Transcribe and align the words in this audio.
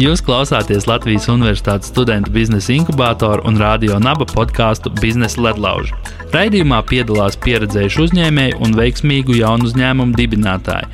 Jūs 0.00 0.22
klausāties 0.24 0.86
Latvijas 0.88 1.26
Universitātes 1.28 1.90
studentu 1.92 2.32
biznesa 2.32 2.72
inkubātoru 2.72 3.44
un 3.50 3.58
radio 3.60 3.98
naba 4.00 4.24
podkāstu 4.24 4.88
Biznesa 4.96 5.42
ledlauži. 5.44 5.92
Raidījumā 6.32 6.78
piedalās 6.88 7.36
pieredzējuši 7.44 8.00
uzņēmēji 8.06 8.56
un 8.64 8.76
veiksmīgu 8.78 9.36
jaunu 9.42 9.68
uzņēmumu 9.68 10.16
dibinātāji. 10.16 10.88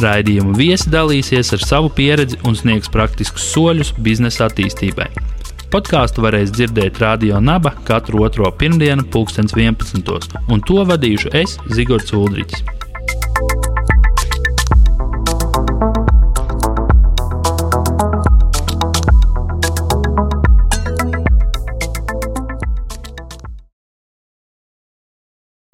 Raidījuma 0.00 0.56
viesi 0.56 0.88
dalīsies 0.88 1.52
ar 1.58 1.66
savu 1.66 1.90
pieredzi 1.92 2.38
un 2.48 2.56
sniegs 2.56 2.88
praktiskus 2.94 3.50
soļus 3.52 3.92
biznesa 3.98 4.46
attīstībai. 4.46 5.10
Podkāstu 5.68 6.22
varēs 6.24 6.48
dzirdēt 6.48 6.96
Radio 7.02 7.42
Naba 7.44 7.74
katru 7.84 8.22
otro 8.24 8.48
pirmdienu, 8.56 9.02
2011. 9.12 10.38
un 10.48 10.62
to 10.64 10.80
vadīšu 10.88 11.28
es, 11.36 11.58
Zigorts 11.76 12.14
Ulrichs. 12.16 12.62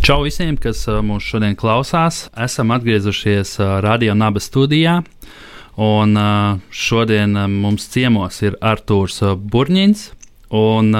Čau 0.03 0.25
visiem, 0.27 0.59
kas 0.59 0.83
mūs 1.07 1.23
šodien 1.23 1.55
klausās. 1.55 2.25
Esam 2.35 2.75
atgriezušies 2.75 3.61
Radio 3.87 4.19
Naba 4.19 4.43
studijā. 4.43 5.05
Un 5.81 6.15
šodien 6.71 7.35
mums 7.51 7.89
ciemos 7.91 8.39
ir 8.47 8.55
Artūrs 8.63 9.19
Burņins. 9.51 10.13
Un, 10.55 10.93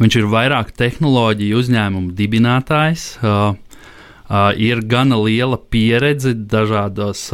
viņš 0.00 0.16
ir 0.16 0.30
vairāk 0.32 0.72
tehnoloģiju 0.76 1.58
uzņēmumu 1.60 2.14
dibinātājs. 2.16 3.04
Ir 4.56 4.80
gana 4.88 5.20
liela 5.20 5.58
pieredze 5.60 6.32
dažādos 6.32 7.28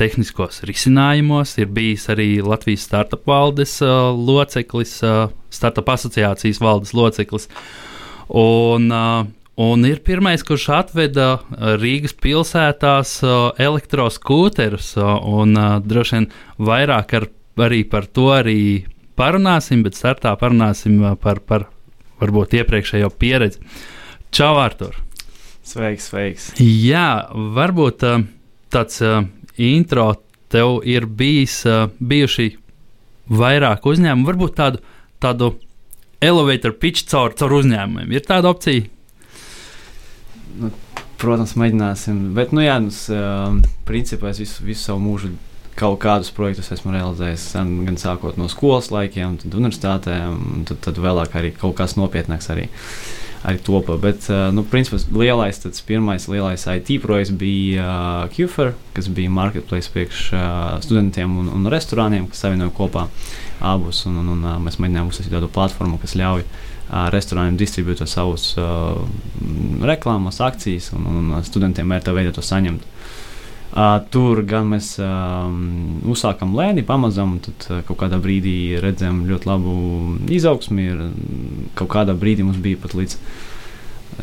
tehniskos 0.00 0.62
risinājumos. 0.64 1.58
Ir 1.60 1.68
bijis 1.68 2.08
arī 2.08 2.30
Latvijas 2.40 2.88
startup 2.88 3.28
valdes 3.28 3.76
loceklis, 3.82 4.96
startup 5.52 5.92
asociācijas 5.92 6.64
valdes 6.64 6.96
loceklis. 6.96 7.50
Un, 8.32 8.88
uh, 8.88 9.26
Un 9.60 9.84
ir 9.84 9.98
pirmais, 10.00 10.40
kurš 10.40 10.70
atveda 10.72 11.26
uh, 11.36 11.74
Rīgas 11.76 12.14
pilsētās 12.16 13.18
uh, 13.26 13.50
elektroskūterus, 13.60 14.94
uh, 14.96 15.18
un 15.28 15.52
droši 15.84 16.16
vien 16.16 16.28
vairāk 16.56 17.12
ar, 17.18 17.26
arī 17.60 17.82
par 17.84 18.08
to 18.08 18.30
arī 18.32 18.86
parunāsim, 19.20 19.82
bet 19.84 19.98
startā 19.98 20.32
parunāsim 20.40 20.96
par, 21.20 21.42
par 21.44 21.66
varbūt 22.22 22.56
iepriekšējo 22.62 23.10
pieredzi. 23.20 23.60
Čau, 24.32 24.54
Artur! 24.56 24.96
Sveiks, 25.68 26.08
sveiks! 26.08 26.48
Jā, 26.56 27.28
varbūt 27.30 28.06
tāds 28.72 29.02
intro 29.60 30.06
tev 30.48 30.80
ir 30.88 31.04
bijis, 31.04 31.60
bijuši 32.00 32.48
vairāk 33.28 33.84
uzņēmumu, 33.84 34.26
varbūt 34.32 34.56
tādu, 34.56 34.82
tādu 35.20 35.52
elevator 36.24 36.72
pitch 36.72 37.04
caur, 37.12 37.36
caur 37.36 37.58
uzņēmumiem. 37.60 38.16
Ir 38.16 38.24
tāda 38.24 38.50
opcija? 38.52 38.88
Nu, 40.60 40.70
protams, 41.22 41.54
mēģināsim. 41.58 42.20
Bet, 42.36 42.52
nu, 42.56 42.64
jā, 42.64 42.76
nu, 42.82 42.92
uh, 43.14 43.56
principā 43.88 44.32
es 44.32 44.42
visu, 44.42 44.66
visu 44.66 44.88
savu 44.88 45.02
mūžu 45.04 45.32
kaut 45.78 45.98
kādus 46.02 46.32
projektus 46.34 46.72
esmu 46.74 46.92
realizējis. 46.94 47.48
Gan 47.86 47.98
sākot 48.00 48.38
no 48.40 48.48
skolas 48.52 48.90
laikiem, 48.92 49.38
tad 49.40 49.56
universitātē, 49.56 50.18
un 50.34 50.66
tad, 50.68 50.82
tad 50.84 51.00
vēlāk 51.02 51.36
arī 51.38 51.52
kaut 51.56 51.78
kas 51.80 51.96
nopietnāks. 52.00 52.50
Arī. 52.52 52.68
Arī 53.42 53.58
topa. 53.66 53.96
Bet, 53.98 54.28
uh, 54.30 54.52
nu, 54.54 54.62
principā, 54.70 55.00
lielais, 55.18 55.58
tāds 55.58 55.82
pirmais 55.82 56.28
lielais 56.30 56.62
IT 56.76 56.92
projekts 57.02 57.32
bija 57.34 57.82
uh, 57.82 58.28
QFR, 58.30 58.70
kas 58.94 59.08
bija 59.10 59.32
marketplace 59.34 59.90
priekš 59.90 60.28
uh, 60.36 60.44
studentiem 60.84 61.32
un, 61.40 61.48
un 61.50 61.66
restorāniem, 61.72 62.28
kas 62.30 62.44
savienoja 62.44 62.70
kopā 62.76 63.08
abus. 63.58 64.04
Un, 64.06 64.20
un, 64.22 64.36
un, 64.36 64.46
mēs 64.62 64.78
mēģinājām 64.78 65.10
uzsākt 65.10 65.34
tādu 65.34 65.50
platformu, 65.50 65.98
kas 66.02 66.14
ļauj 66.20 66.44
uh, 66.46 66.60
restorāniem 66.92 67.56
distribuēt 67.56 68.02
savus 68.08 68.52
uh, 68.60 69.00
reklāmas, 69.80 70.40
akcijas, 70.44 70.90
un, 70.96 71.06
un 71.08 71.44
studentiem 71.46 71.88
vērtā 71.88 72.12
veidā 72.16 72.34
to 72.36 72.44
saņemt. 72.44 72.84
Uh, 73.72 74.02
tur 74.12 74.42
gan 74.44 74.66
mēs 74.68 74.98
uh, 75.00 75.46
uzsākam 76.12 76.52
lēni, 76.58 76.84
pamazām, 76.84 77.38
tad 77.40 77.64
uh, 77.70 77.78
kaut 77.88 78.02
kādā 78.02 78.18
brīdī 78.20 78.76
redzam 78.84 79.22
ļoti 79.24 79.48
labu 79.48 79.76
izaugsmu. 80.28 80.84
Ir, 80.84 81.00
kaut 81.78 81.88
kādā 81.94 82.12
brīdī 82.12 82.44
mums 82.44 82.60
bija 82.60 82.82
pat 82.82 82.92
līdz, 82.98 83.16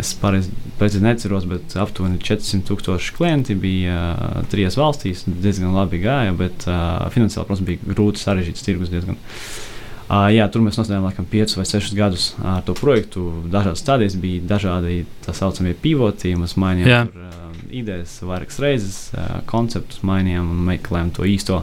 es 0.04 0.12
pareizi 0.22 1.02
neceros, 1.02 1.50
bet 1.50 1.74
aptuveni 1.82 2.22
400 2.22 2.62
tūkstoši 2.70 3.16
klienti 3.18 3.58
bija 3.58 3.98
uh, 4.12 4.38
trijās 4.54 4.78
valstīs. 4.78 5.26
diezgan 5.26 5.74
labi 5.74 6.04
gāja, 6.06 6.38
bet 6.38 6.70
uh, 6.70 7.10
finansiāli, 7.10 7.50
protams, 7.50 7.66
bija 7.66 7.96
grūti 7.96 8.22
sarežģīts 8.22 8.70
tirgus 8.70 8.94
diezgan. 8.94 9.18
Uh, 9.18 9.69
Uh, 10.10 10.26
jā, 10.34 10.48
tur 10.50 10.64
mēs 10.66 10.80
nostājām 10.80 11.04
laikam 11.06 11.28
5 11.30 11.54
vai 11.60 11.66
6 11.70 11.94
gadus 11.98 12.32
ar 12.42 12.64
to 12.66 12.74
projektu. 12.78 13.28
Dažādas 13.54 13.84
stadijas 13.84 14.16
bija 14.18 14.42
dažādi 14.50 15.04
tā 15.26 15.36
saucamie 15.38 15.76
pivoti. 15.78 16.34
Mēs 16.40 16.56
mainījām 16.58 17.12
tur, 17.12 17.28
uh, 17.28 17.60
idejas 17.70 18.16
vairākas 18.26 18.58
reizes, 18.64 18.98
uh, 19.14 19.44
konceptus 19.50 20.02
mainījām 20.08 20.50
un 20.50 20.64
meklējām 20.72 21.14
to 21.14 21.28
īsto 21.30 21.62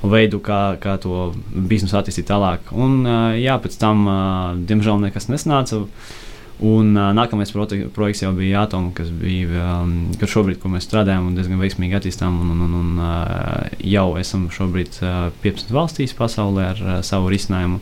veidu, 0.00 0.40
kā, 0.40 0.78
kā 0.80 0.96
to 1.02 1.34
biznesu 1.52 1.98
attīstīt 2.00 2.30
tālāk. 2.30 2.72
Un, 2.72 3.02
uh, 3.04 3.36
jā, 3.36 3.58
pēc 3.60 3.76
tam, 3.82 4.06
uh, 4.08 4.56
diemžēl, 4.70 5.04
nekas 5.04 5.28
nesanāca. 5.28 5.84
Uh, 5.84 6.16
Un 6.58 6.90
uh, 6.96 7.12
nākamais 7.14 7.52
projekts 7.54 8.24
jau 8.24 8.32
bija 8.34 8.64
Atom, 8.64 8.88
kas 8.96 9.12
bija 9.14 9.68
um, 9.78 9.92
kas 10.18 10.32
šobrīd, 10.32 10.58
kur 10.58 10.72
mēs 10.72 10.88
strādājam 10.88 11.28
un 11.28 11.36
diezgan 11.38 11.60
veiksmīgi 11.62 11.94
attīstām. 11.94 12.40
Un, 12.42 12.50
un, 12.56 12.64
un, 12.66 12.74
un 12.80 12.98
uh, 12.98 13.68
jau 13.78 14.08
esam 14.18 14.48
šobrīd 14.54 14.98
uh, 15.04 15.28
15 15.44 15.70
valstīs 15.74 16.16
pasaulē 16.18 16.66
ar 16.72 16.82
uh, 16.82 16.98
savu 17.06 17.30
risinājumu. 17.30 17.78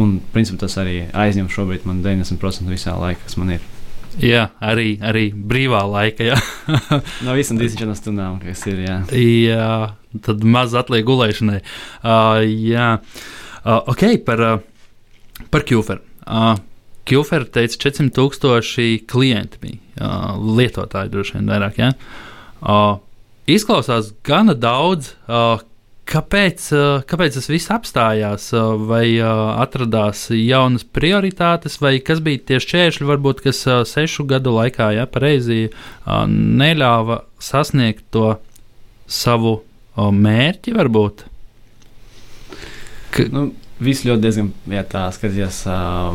Un 0.00 0.16
principā 0.32 0.64
tas 0.64 0.78
arī 0.80 1.02
aizņem 1.12 1.52
šobrīd 1.52 1.84
man 1.90 2.00
90% 2.06 2.72
visā 2.72 2.96
laika, 2.96 3.20
kas 3.26 3.36
man 3.40 3.58
ir. 3.58 3.70
Jā, 4.22 4.46
arī, 4.62 4.94
arī 5.04 5.28
brīvā 5.34 5.84
laika. 5.90 6.38
no 7.26 7.36
visām 7.36 7.60
24 7.60 7.98
stundām, 7.98 8.38
kas 8.40 8.64
ir. 8.70 8.84
Jā, 8.86 9.00
jā 9.12 9.70
tad 10.24 10.44
maz 10.46 10.72
atliek 10.78 11.04
gulēšanai. 11.04 11.60
Uh, 12.00 12.40
jā, 12.46 12.92
uh, 13.64 13.80
ok, 13.90 14.06
par, 14.24 14.48
uh, 14.48 15.42
par 15.52 15.66
Kjūferu. 15.68 16.00
Uh, 16.24 16.54
Kilfera 17.08 17.44
teica, 17.44 17.76
400 17.86 18.14
tūkstoši 18.16 18.88
klienti 19.10 19.60
bija. 19.60 19.80
Uh, 19.94 20.54
lietotāji 20.58 21.12
droši 21.12 21.38
vien 21.38 21.50
vairāk. 21.52 21.78
Ja? 21.80 21.92
Uh, 22.64 22.96
izklausās 23.50 24.12
gana 24.26 24.56
daudz. 24.56 25.12
Uh, 25.28 25.62
kāpēc, 26.08 26.66
kāpēc 27.08 27.36
tas 27.38 27.46
viss 27.48 27.72
apstājās? 27.72 28.50
Vai 28.88 29.16
atradās 29.24 30.26
jaunas 30.36 30.84
prioritātes, 30.84 31.78
vai 31.80 31.96
kas 32.04 32.20
bija 32.24 32.42
tie 32.50 32.60
šķēršļi, 32.60 33.08
varbūt, 33.08 33.40
kas 33.46 33.62
sešu 33.88 34.26
gadu 34.28 34.52
laikā, 34.58 34.90
ja 34.98 35.06
pareizi, 35.08 35.70
neļāva 36.04 37.22
sasniegt 37.40 38.04
to 38.12 38.34
savu 39.08 39.62
mērķi, 39.96 40.76
varbūt? 40.76 41.24
Ka, 43.14 43.28
nu, 43.32 43.48
Viss 43.82 44.04
ļoti 44.06 44.22
diezgan, 44.22 44.48
ja 44.70 44.84
tā 44.86 45.00
skatījās, 45.10 45.56
uh, 45.66 46.14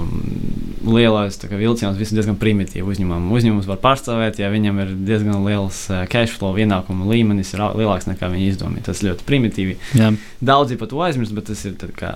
lielais 0.88 1.36
vilciens, 1.52 1.98
viss 2.00 2.14
diezgan 2.16 2.38
primitīvi 2.40 2.86
uzņēmumam. 2.88 3.34
Uzņēmums 3.36 3.68
var 3.68 3.82
pārstāvēt, 3.84 4.40
ja 4.40 4.48
viņam 4.54 4.80
ir 4.80 4.94
diezgan 5.10 5.44
liels 5.44 5.82
uh, 5.92 6.06
cash 6.08 6.38
flow, 6.38 6.56
ienākuma 6.56 7.10
līmenis 7.10 7.52
ir 7.52 7.64
lielāks 7.82 8.08
nekā 8.08 8.30
viņa 8.32 8.48
izdevumi. 8.54 8.84
Tas 8.86 9.04
ļoti 9.04 9.28
primitīvi. 9.28 9.76
Jā. 10.00 10.14
Daudzi 10.40 10.80
pat 10.80 10.94
to 10.94 11.04
aizmirst, 11.04 11.36
bet 11.36 11.50
tas 11.52 11.66
ir 11.68 11.76
tad, 11.82 11.92
kā, 12.00 12.14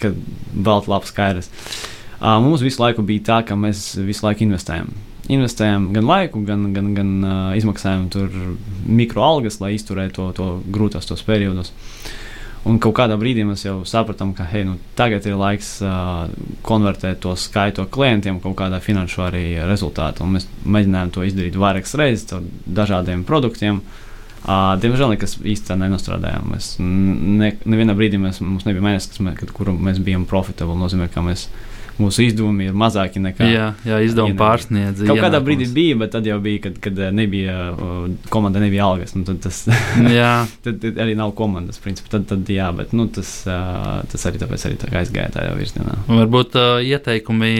kad 0.00 0.16
balta 0.56 0.94
lapa 0.94 1.10
skaidrs. 1.10 1.52
Uh, 2.16 2.38
mums 2.40 2.64
visu 2.64 2.80
laiku 2.80 3.04
bija 3.04 3.26
tā, 3.28 3.42
ka 3.44 3.60
mēs 3.60 3.92
visu 4.00 4.24
laiku 4.24 4.46
investējam. 4.48 4.88
Investējam 5.30 5.90
gan 5.92 6.08
laiku, 6.08 6.40
gan, 6.48 6.64
gan, 6.72 6.94
gan 6.96 7.12
uh, 7.20 7.36
izmaksājam 7.60 8.08
mikro 8.88 9.20
algas, 9.20 9.60
lai 9.60 9.74
izturētu 9.76 10.16
to, 10.16 10.32
to 10.40 10.50
grūtos 10.72 11.12
tos 11.12 11.28
periodus. 11.28 11.74
Uh, 11.76 12.16
Un 12.68 12.76
kaut 12.82 12.92
kādā 12.98 13.16
brīdī 13.16 13.40
mēs 13.48 13.62
jau 13.64 13.78
sapratām, 13.88 14.34
ka 14.36 14.44
hey, 14.50 14.66
nu, 14.68 14.74
tagad 14.98 15.24
ir 15.24 15.38
laiks 15.40 15.78
uh, 15.80 16.28
konvertēt 16.66 17.22
to 17.24 17.32
skaitu 17.40 17.86
klientiem 17.88 18.40
kaut 18.42 18.58
kādā 18.58 18.82
finanšu 18.84 19.24
arī 19.30 19.44
rezultātā. 19.64 20.26
Mēs 20.28 20.44
mēģinājām 20.68 21.14
to 21.14 21.24
izdarīt 21.24 21.56
vairākas 21.56 21.96
reizes 21.96 22.36
ar 22.36 22.44
dažādiem 22.80 23.24
produktiem. 23.28 23.80
Uh, 23.80 24.74
diemžēl 24.80 25.14
nekas 25.14 25.38
īsti 25.40 25.78
nenostrādājām. 25.80 26.52
Mēs 26.52 26.74
ne, 26.80 27.54
nevienā 27.64 27.96
brīdī 27.96 28.20
mēs, 28.20 28.42
mums 28.44 28.68
nebija 28.68 28.84
mēnesis, 28.90 29.48
kuru 29.56 29.78
mēs 29.80 30.00
bijām 30.04 30.28
profitabli. 30.28 30.76
Tas 30.76 30.84
nozīmē, 30.84 31.08
ka 31.12 31.24
mēs 31.24 31.48
mūsu 32.00 32.24
izdevumi 32.26 32.70
ir 32.70 32.78
mazāki 32.78 33.22
nekā. 33.22 33.48
Jā, 33.50 33.66
jā 33.86 34.00
izdevumi 34.06 34.38
pārsniedz. 34.38 35.04
Kaut 35.08 35.20
kādā 35.22 35.42
brīdī 35.44 35.68
bija, 35.74 35.98
bet 36.00 36.14
tad 36.16 36.28
jau 36.28 36.38
bija, 36.42 36.64
kad, 36.66 36.78
kad 36.84 36.98
eh, 36.98 37.12
nebija 37.14 37.58
komanda, 38.32 38.62
nebija 38.62 38.88
algas. 38.88 39.14
Tad, 39.14 39.42
tas, 39.44 39.62
tad, 40.66 40.88
arī 40.90 41.18
nav 41.18 41.34
komandas. 41.38 41.80
Principā. 41.82 42.14
Tad, 42.16 42.26
tad, 42.32 42.48
jā, 42.50 42.70
bet 42.76 42.96
nu, 42.96 43.06
tas, 43.12 43.36
tas 43.44 44.26
arī 44.28 44.42
tāpēc 44.42 44.66
arī 44.68 44.80
tā 44.80 44.90
aizgāja 45.02 45.36
tādā 45.36 45.54
virzienā. 45.58 46.00
Varbūt 46.10 46.58
uh, 46.58 46.72
ieteikumi 46.84 47.54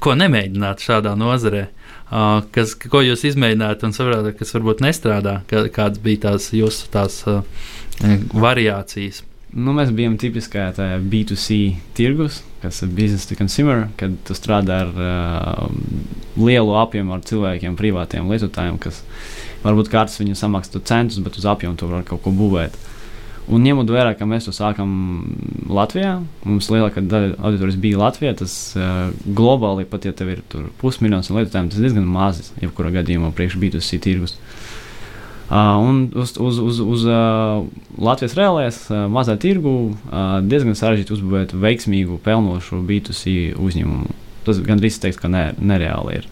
ko 0.00 0.16
nemēģināt 0.18 0.82
šādā 0.84 1.14
nozarē? 1.18 1.66
Uh, 2.12 2.42
kas, 2.52 2.74
ko 2.76 3.00
jūs 3.00 3.24
izmēģinājāt 3.30 3.86
un 3.86 3.94
saprotat, 3.96 4.36
kas 4.38 4.52
varbūt 4.56 4.82
nestrādā? 4.84 5.38
Kā, 5.48 5.64
kādas 5.72 6.02
bija 6.04 6.28
tās 6.28 6.50
jūsu 6.56 6.90
tās, 6.92 7.22
uh, 7.30 7.40
variācijas? 8.32 9.22
Nu, 9.52 9.74
mēs 9.76 9.90
bijām 9.92 10.14
tipiskā 10.16 10.70
B2C 11.12 11.56
tirgus, 11.96 12.38
kas 12.62 12.78
ir 12.84 12.92
business 12.96 13.28
to 13.28 13.36
consumer, 13.36 13.82
kad 14.00 14.14
tu 14.24 14.36
strādā 14.36 14.78
ar 14.86 14.92
uh, 14.96 15.66
lielu 16.40 16.72
apjomu 16.80 17.12
ar 17.12 17.26
cilvēkiem, 17.28 17.76
privātiem 17.76 18.30
lietotājiem, 18.32 18.78
kas 18.80 19.02
varbūt 19.60 19.92
kārtas 19.92 20.16
viņu 20.22 20.38
samaksā 20.40 20.80
centus, 20.88 21.20
bet 21.20 21.36
uz 21.36 21.44
apjomu 21.52 21.76
tu 21.76 21.90
vari 21.90 22.08
kaut 22.08 22.24
ko 22.24 22.32
būvēt. 22.32 22.80
Un 23.52 23.66
ņemot 23.66 23.92
vērā, 23.92 24.14
ka 24.16 24.24
mēs 24.24 24.46
to 24.48 24.54
sākam 24.56 24.90
Latvijā, 25.68 26.14
mums 26.48 26.70
lielākā 26.72 27.02
daļa 27.04 27.34
auditorijas 27.36 27.80
bija 27.82 28.00
Latvijā, 28.06 28.32
tas 28.38 28.54
uh, 28.78 29.10
globāli 29.36 29.84
pat, 29.84 30.08
ja 30.08 30.16
tev 30.16 30.32
ir 30.32 30.44
pusmiljons 30.80 31.28
lietotājiem, 31.28 31.68
tas 31.68 31.82
ir 31.82 31.90
diezgan 31.90 32.08
maz, 32.08 32.54
jebkurā 32.62 32.94
gadījumā 33.02 33.34
priekš 33.36 33.60
B2C 33.60 34.00
tirgus. 34.00 34.38
Uh, 34.38 34.71
un 35.52 36.04
uz, 36.16 36.34
uz, 36.40 36.58
uz, 36.58 36.78
uz 36.80 37.02
Latvijas 38.00 38.36
reālajās 38.38 38.78
mazā 39.12 39.36
tirgu 39.40 39.72
diezgan 40.48 40.78
sarežģīti 40.78 41.12
uzbūvēt 41.12 41.52
veiksmīgu, 41.52 42.16
pelnošu 42.24 42.80
B2C 42.88 43.52
uzņēmumu. 43.60 44.14
Tas 44.46 44.62
gandrīz 44.64 44.96
teiks, 45.02 45.20
ka 45.20 45.30
ne, 45.30 45.50
nereāli 45.60 46.22
ir. 46.22 46.30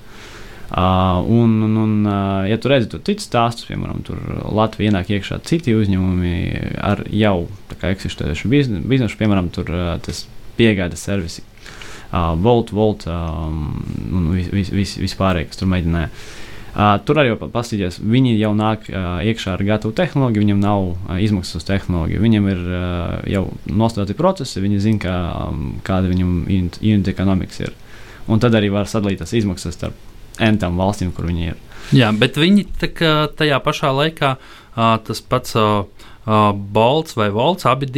Uh, 0.71 1.19
un, 1.27 1.57
un, 1.67 1.77
un 1.83 1.95
uh, 2.07 2.47
ja 2.47 2.55
tu 2.63 2.71
redzi 2.71 2.87
tur 2.93 3.01
citus 3.03 3.27
stāstus, 3.27 3.67
piemēram, 3.67 4.05
tur 4.07 4.21
Latvijā 4.55 4.93
ienāk 4.93 5.09
iekšā 5.11 5.41
citi 5.43 5.75
uzņēmumi 5.75 6.35
ar 6.79 7.03
jau 7.11 7.49
eksistējušu 7.75 8.51
biznesu, 8.53 8.87
biznesu, 8.87 9.19
piemēram, 9.19 9.49
tur 9.51 9.73
uh, 9.75 9.97
tas 10.05 10.29
piegādes 10.55 11.03
servisi, 11.03 11.43
uh, 11.43 12.37
Volt, 12.39 12.71
Volt 12.71 13.09
um, 13.11 13.81
un 14.15 14.31
vis, 14.37 14.47
vis, 14.55 14.71
vis, 14.71 14.95
vispārējais, 15.03 15.51
kas 15.51 15.59
tur 15.59 15.73
mēģināja. 15.75 16.13
Uh, 16.15 16.50
tur 17.03 17.19
arī 17.19 17.33
paskatīties, 17.35 17.99
viņi 17.99 18.37
jau 18.39 18.53
nāk 18.55 18.87
uh, 18.93 19.19
iekšā 19.27 19.57
ar 19.57 19.65
gatavu 19.67 19.95
tehnoloģiju, 19.99 20.43
viņiem 20.45 20.61
nav 20.63 20.85
uh, 20.93 21.17
izmaksas 21.23 21.59
uz 21.59 21.67
tehnoloģiju. 21.67 22.23
Viņiem 22.23 22.47
ir 22.53 22.61
uh, 22.63 23.17
jau 23.31 23.45
nostādīti 23.67 24.19
procesi, 24.19 24.63
viņi 24.63 24.83
zina, 24.85 25.03
kā, 25.03 25.17
um, 25.49 25.65
kāda 25.87 26.13
viņam 26.13 26.37
unit 26.47 27.11
ekonomikas 27.11 27.65
ir. 27.65 27.75
Un 28.31 28.43
tad 28.43 28.55
arī 28.55 28.71
var 28.71 28.87
sadalīt 28.87 29.19
tās 29.23 29.35
izmaksas 29.35 29.75
starp 29.75 30.39
entām 30.41 30.79
valstīm, 30.79 31.11
kur 31.17 31.27
viņi 31.27 31.51
ir. 31.51 31.59
Jā, 31.97 32.13
bet 32.15 32.39
viņi 32.39 32.69
tajā 32.79 33.59
pašā 33.65 33.91
laikā 34.03 34.37
uh, 34.39 34.95
tas 35.07 35.25
pats. 35.27 35.59
Uh, 35.59 36.07
Uh, 36.21 36.51
Bolts 36.53 37.15
vai 37.17 37.31
Volts 37.33 37.65
abi 37.65 37.89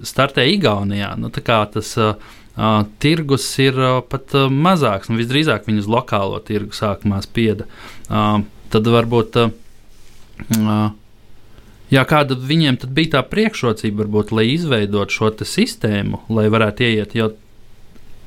startē 0.00 0.46
Igaunijā. 0.48 1.10
Nu, 1.20 1.28
tas 1.28 1.90
uh, 2.00 2.14
uh, 2.56 2.86
tirgus 2.98 3.44
ir 3.60 3.76
uh, 3.76 4.00
pat 4.00 4.32
uh, 4.34 4.48
mazāks, 4.48 5.12
un 5.12 5.20
visdrīzāk 5.20 5.68
viņi 5.68 5.84
uz 5.84 5.90
lokālo 5.92 6.40
tirgu 6.40 6.72
sākumā 6.72 7.20
spieda. 7.22 7.68
Uh, 7.68 7.97
tad 8.08 8.92
varbūt. 8.94 9.40
Jā, 11.88 12.02
kāda 12.04 12.36
viņiem 12.36 12.76
bija 12.92 13.16
tā 13.16 13.22
priekšrocība, 13.24 14.02
varbūt, 14.04 14.32
lai 14.36 14.50
izveidotu 14.52 15.14
šo 15.14 15.30
sistēmu, 15.48 16.20
lai 16.28 16.48
varētu 16.52 16.84
ieiet, 16.84 17.14
jo 17.16 17.30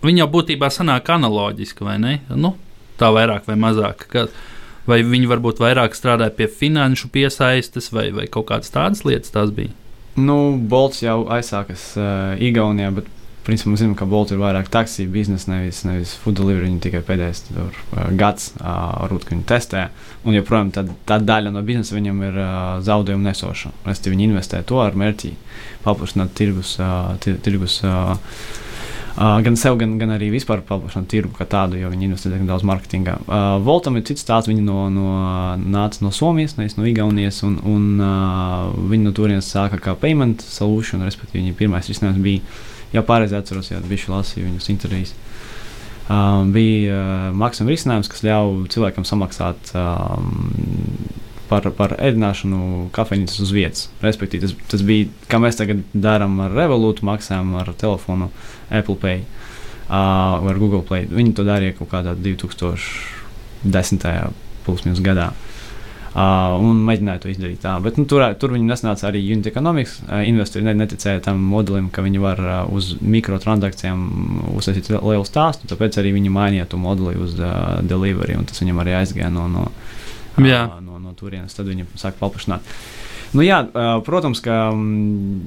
viņi 0.01 0.23
jau 0.23 0.29
būtībā 0.33 0.71
sanāk 0.73 1.11
analoģiski, 1.13 1.85
vai 1.85 1.99
ne? 2.01 2.15
Nu, 2.33 2.55
tā 2.97 3.11
vairāk 3.13 3.45
vai 3.49 3.57
mazāk. 3.61 4.07
Ka, 4.09 4.25
vai 4.89 5.01
viņi 5.05 5.29
varbūt 5.29 5.61
vairāk 5.61 5.93
strādāja 5.97 6.33
pie 6.33 6.49
finanšu 6.49 7.11
piesaistes 7.13 7.91
vai, 7.93 8.09
vai 8.15 8.25
kaut 8.25 8.49
kādas 8.49 8.73
tādas 8.73 9.05
lietas 9.05 9.33
tās 9.33 9.53
bija? 9.53 9.73
Nu, 10.17 10.57
Bolts 10.57 11.03
jau 11.05 11.21
aizsākas 11.31 11.91
uh, 11.99 12.33
Igaunijā, 12.41 12.89
bet 12.97 13.07
principā 13.45 13.71
mēs 13.71 13.83
zinām, 13.83 13.95
ka 13.99 14.07
Bolt 14.09 14.33
ir 14.33 14.41
vairāk 14.41 14.69
taksiju 14.73 15.11
biznesa, 15.13 15.51
nevis, 15.53 15.83
nevis 15.87 16.13
food 16.21 16.37
delivery. 16.39 16.67
Viņi 16.69 16.81
tikai 16.87 17.03
pēdējais 17.07 17.43
tur, 17.49 17.77
uh, 17.95 18.07
gads 18.17 18.51
uh, 18.59 18.71
varbūt 19.03 19.29
viņi 19.31 19.45
testē. 19.49 19.85
Un 20.25 20.37
joprojām 20.37 20.73
tā, 20.75 20.85
tā 21.09 21.19
daļa 21.21 21.53
no 21.55 21.65
biznesa 21.65 21.97
viņam 21.97 22.25
ir 22.29 22.41
uh, 22.41 22.55
zaudējumu 22.85 23.27
nesoša. 23.29 23.73
Resti 23.89 24.13
viņi 24.13 24.29
investē 24.29 24.63
to 24.67 24.81
ar 24.83 24.97
mērķi 24.97 25.35
paplašināt 25.85 26.35
tirgus. 26.37 26.75
Uh, 26.81 27.15
tirgus 27.21 27.81
uh, 27.87 28.17
Uh, 29.11 29.41
gan 29.43 29.57
sev, 29.59 29.75
gan, 29.75 29.97
gan 29.99 30.13
arī 30.15 30.29
vispār 30.31 30.61
paplašināt 30.63 31.09
tirgu 31.11 31.33
kā 31.35 31.43
tādu, 31.49 31.75
jo 31.75 31.89
viņi 31.91 32.07
investē 32.07 32.29
diezgan 32.31 32.47
daudz 32.47 32.63
mārketingā. 32.67 33.17
Uh, 33.25 33.57
Voltam 33.65 33.97
ir 33.99 34.05
cits 34.07 34.23
stāsts. 34.23 34.47
Viņi 34.47 34.63
no, 34.63 34.85
no, 34.93 35.09
nāca 35.59 35.99
no 36.05 36.13
Somijas, 36.15 36.55
nevis 36.55 36.77
no 36.77 36.87
Igaunijas, 36.87 37.41
un, 37.43 37.57
un 37.67 37.99
uh, 37.99 38.71
viņi 38.71 39.09
no 39.09 39.11
turienes 39.15 39.51
sāka 39.51 39.81
kā 39.83 39.97
payment 39.99 40.45
solution, 40.45 41.03
respektīvi, 41.03 41.43
viņa 41.43 41.57
pirmais 41.59 41.91
risinājums 41.91 42.23
bija, 42.23 42.55
jau 42.93 43.03
pareizi 43.07 43.35
atceros, 43.37 43.71
ja 43.71 43.79
bijuši 43.83 44.11
lasīju 44.11 44.47
viņus 44.47 44.69
intervijas. 44.73 45.11
Uh, 46.11 46.43
bija 46.51 46.95
uh, 46.97 47.35
maksājuma 47.39 47.71
risinājums, 47.71 48.09
kas 48.11 48.23
ļauj 48.25 48.65
cilvēkam 48.73 49.05
samaksāt 49.07 49.71
um, 49.77 50.25
par, 51.47 51.63
par 51.77 51.95
ēdināšanu 51.99 52.89
kafejnīcas 52.95 53.39
uz 53.45 53.51
vietas. 53.55 53.81
Respektīvi, 54.03 54.41
tas, 54.47 54.53
tas 54.73 54.81
bija, 54.87 55.07
kā 55.31 55.37
mēs 55.39 55.59
tagad 55.59 55.77
darām 55.93 56.33
ar 56.43 56.51
Revolūtu, 56.57 57.07
maksājam 57.07 57.49
ar 57.61 57.67
telefonu 57.79 58.27
Apple 58.67 58.97
Pay 58.99 59.17
uh, 59.21 60.41
vai 60.43 60.57
Google 60.57 60.83
Play. 60.87 61.07
Viņi 61.07 61.37
to 61.37 61.43
darīja 61.47 61.77
kaut 61.79 61.89
kādā 61.93 62.11
2010. 62.17 64.03
pusminus 64.65 65.01
gadā. 65.05 65.27
Uh, 65.31 65.50
un 66.11 66.81
mēģināja 66.87 67.21
to 67.23 67.29
izdarīt 67.31 67.61
tā. 67.63 67.77
Bet 67.83 67.95
nu, 67.99 68.03
tur, 68.09 68.23
tur 68.39 68.51
viņi 68.51 68.67
nesnāca 68.67 69.07
arī 69.07 69.21
unit 69.31 69.47
economics. 69.47 69.99
Uh, 70.03 70.25
investori 70.27 70.65
neticēja 70.67 71.23
tam 71.29 71.39
modelim, 71.53 71.87
ka 71.93 72.03
viņi 72.03 72.23
var 72.23 72.41
uh, 72.43 72.57
uz 72.75 72.93
mikrotransakcijām 72.99 74.01
uzsākt 74.57 74.91
lielu 74.91 75.27
stāstu. 75.27 75.69
Tāpēc 75.71 76.01
arī 76.01 76.11
viņi 76.17 76.33
mainīja 76.35 76.67
to 76.71 76.81
modeli 76.81 77.15
uz 77.21 77.37
uh, 77.39 77.79
delivery, 77.87 78.35
un 78.35 78.47
tas 78.49 78.59
viņam 78.63 78.83
arī 78.83 78.97
aizgāja 78.99 79.31
no, 79.31 79.47
no, 79.51 79.67
uh, 79.69 80.81
no 80.83 80.99
no 81.11 81.15
turienes, 81.17 81.55
tad 81.55 81.71
viņi 81.71 81.87
sāk 81.99 82.19
paplašināt. 82.19 82.65
Nu, 83.31 83.43
jā, 83.45 83.61
protams, 84.03 84.41
ka 84.43 84.73
mm, 84.75 85.39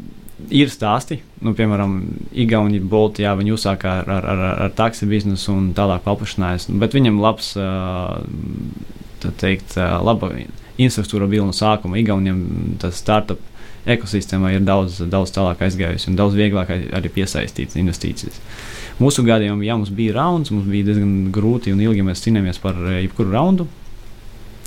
ir 0.56 0.70
stāsti, 0.72 1.18
nu, 1.44 1.52
piemēram, 1.56 1.98
Igaunija, 2.32 2.84
Bolti, 2.88 3.24
jā, 3.26 3.34
viņi 3.36 3.52
uzsāka 3.52 3.98
ar, 4.00 4.08
ar, 4.08 4.28
ar, 4.32 4.44
ar 4.66 4.74
taksi 4.76 5.08
biznesu 5.10 5.52
un 5.52 5.72
tālāk 5.76 6.04
paplašinājās, 6.06 6.70
bet 6.80 6.96
viņam 6.96 7.20
labs, 7.20 7.52
tā 7.56 9.03
teikt, 9.40 9.76
laba 9.78 10.30
infrastruktūra 10.78 11.28
bija 11.30 11.46
no 11.46 11.54
sākuma. 11.56 11.98
Igauniem 12.00 12.40
tas 12.82 12.98
startup 13.00 13.40
ekosistēmā 13.90 14.54
ir 14.54 14.64
daudz, 14.64 15.02
daudz 15.12 15.32
tālāk 15.34 15.62
aizgājusi 15.66 16.10
un 16.10 16.18
daudz 16.18 16.36
vieglāk 16.38 16.72
arī 16.72 17.12
piesaistīt 17.12 17.76
investīcijas. 17.80 18.40
Mūsu 19.00 19.24
gadījumā, 19.26 19.64
ja 19.66 19.76
mums 19.76 19.90
bija 19.94 20.14
rauns, 20.16 20.52
mums 20.54 20.68
bija 20.70 20.88
diezgan 20.90 21.32
grūti 21.34 21.74
un 21.74 21.82
ilgi 21.82 22.04
mēs 22.06 22.22
cīnījāmies 22.24 22.60
par 22.62 22.78
jebkuru 22.94 23.34
raundu. 23.34 23.66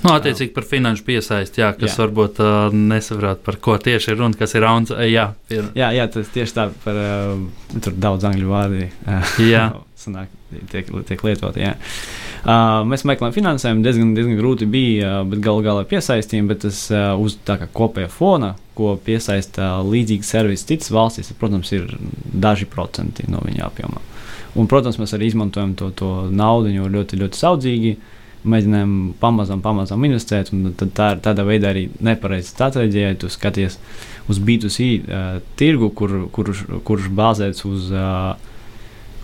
Nu, 0.03 0.11
attiecīgi 0.13 0.53
par 0.53 0.65
finanšu 0.67 1.01
piesaisti, 1.07 1.63
jā, 1.63 1.71
kas 1.73 1.95
jā. 1.95 2.03
varbūt 2.03 2.41
uh, 2.43 2.73
nesaprot, 2.73 3.39
par 3.45 3.57
ko 3.63 3.79
tieši 3.81 4.11
ir 4.13 4.19
runa, 4.19 4.37
kas 4.37 4.53
ir 4.53 4.61
rauns. 4.61 4.93
Jā, 5.09 5.31
ir. 5.49 5.71
jā, 5.77 5.89
jā, 5.97 6.05
tas 6.13 6.29
tieši 6.35 6.53
tā 6.53 6.67
par 6.83 6.99
uh, 7.01 7.31
tur 7.81 7.97
daudz 7.97 8.27
angļu 8.29 8.51
vārdu. 8.51 8.85
jā. 9.41 9.71
Sanāk, 10.03 10.29
tiek, 10.69 10.91
tiek 11.09 11.23
lietoti. 11.25 11.63
Jā. 11.65 11.73
Uh, 12.47 12.85
mēs 12.87 13.01
meklējām 13.03 13.33
finansējumu, 13.35 13.81
diezgan, 13.83 14.13
diezgan 14.15 14.37
grūti 14.39 14.63
bija, 14.71 15.17
uh, 15.17 15.25
bet 15.27 15.41
galu 15.43 15.65
galā 15.65 15.81
piesaistījām. 15.89 16.47
Bet 16.47 16.61
tas 16.63 16.85
uh, 16.93 17.09
uz 17.19 17.35
tā 17.43 17.57
kā 17.59 17.67
kopējā 17.75 18.07
fona, 18.07 18.53
ko 18.77 18.93
piesaista 19.03 19.73
līdzīgi 19.83 20.23
servisi 20.23 20.69
citas 20.69 20.93
valstīs, 20.95 21.33
protams, 21.35 21.73
ir 21.75 21.89
daži 22.31 22.69
procenti 22.71 23.27
no 23.27 23.41
viņa 23.43 23.65
apjoma. 23.67 23.99
Un, 24.55 24.69
protams, 24.71 24.95
mēs 25.01 25.11
arī 25.17 25.27
izmantojam 25.27 25.75
to, 25.75 25.91
to 25.91 26.13
naudu 26.31 26.87
ļoti, 26.87 27.19
ļoti 27.19 27.41
saudzīgi. 27.43 27.93
Mēģinājām 28.47 28.95
pamazām, 29.19 29.59
pamazām 29.65 30.07
investēt. 30.07 30.53
Tad 30.79 30.95
tā 30.95 31.11
ir 31.17 31.23
tādā 31.27 31.43
veidā 31.43 31.73
arī 31.73 31.89
nepareiza 31.99 32.53
stratēģija. 32.53 33.11
Ja 33.11 33.19
tu 33.19 33.27
skaties 33.33 33.75
uz 34.31 34.39
B2C 34.39 34.87
uh, 35.01 35.41
tirgu, 35.59 35.91
kur, 35.91 36.15
kurš, 36.31 36.63
kurš 36.87 37.11
bāzēts 37.11 37.67
uz 37.67 37.91
uh, 37.91 38.37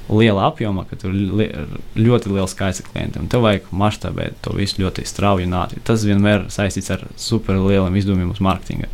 liela 0.09 0.47
apjoma, 0.49 0.83
ka 0.87 0.97
tur 0.99 1.13
li 1.13 1.47
ļoti 1.95 2.31
liels 2.33 2.53
skaits 2.55 2.83
klientu. 2.89 3.23
Tev 3.31 3.45
vajag 3.45 3.69
maštabēt 3.71 4.41
to 4.43 4.55
visu 4.57 4.81
ļoti 4.83 5.05
strauji 5.07 5.47
un 5.47 5.55
ātri. 5.61 5.83
Tas 5.85 6.03
vienmēr 6.07 6.49
saistīts 6.53 6.91
ar 6.93 7.05
superlieliem 7.19 7.95
izdevumiem 7.99 8.33
uz 8.33 8.41
mārketinga. 8.43 8.91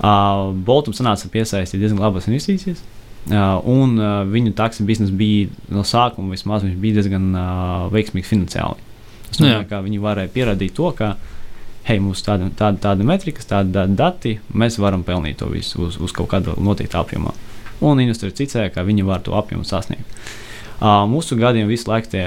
Uh, 0.00 0.50
Boltam 0.64 0.94
sanāca 0.96 1.28
piesaistīt 1.32 1.82
diezgan 1.82 2.00
labas 2.00 2.30
investīcijas. 2.30 2.84
Uh, 3.28 3.58
un 3.68 3.98
uh, 3.98 4.22
viņu 4.30 4.54
taksi 4.56 4.86
biznesa 4.88 5.12
bija 5.12 5.50
no 5.68 5.82
sākuma 5.84 6.32
vismaz 6.32 6.64
diezgan 6.64 7.34
uh, 7.34 7.90
veiksmīgs 7.92 8.30
finansiāli. 8.30 8.88
Es 9.30 9.38
domāju, 9.38 9.66
ka 9.70 9.82
viņi 9.84 10.00
varēja 10.02 10.32
pierādīt 10.32 10.72
to, 10.78 10.88
ka 10.96 11.12
hei, 11.86 12.00
mums 12.00 12.22
tāda, 12.24 12.48
tāda, 12.56 12.80
tāda 12.80 13.04
metrika, 13.06 13.44
tāda 13.46 13.84
dati, 13.86 14.38
mēs 14.54 14.78
varam 14.80 15.04
pelnīt 15.06 15.38
to 15.42 15.50
visu 15.52 15.84
uz, 15.84 16.00
uz 16.00 16.14
kaut 16.16 16.30
kāda 16.32 16.56
noteikta 16.58 17.02
apjomā. 17.04 17.34
Uh, 17.34 17.49
Un 17.86 18.00
investori 18.02 18.34
ticēja, 18.36 18.72
ka 18.74 18.84
viņi 18.84 19.06
var 19.08 19.24
to 19.24 19.34
apjomu 19.38 19.64
sasniegt. 19.64 20.04
Uh, 20.80 21.02
mūsu 21.04 21.36
gadījumā 21.36 21.68
visu 21.68 21.90
laiku 21.90 22.08
tie 22.08 22.22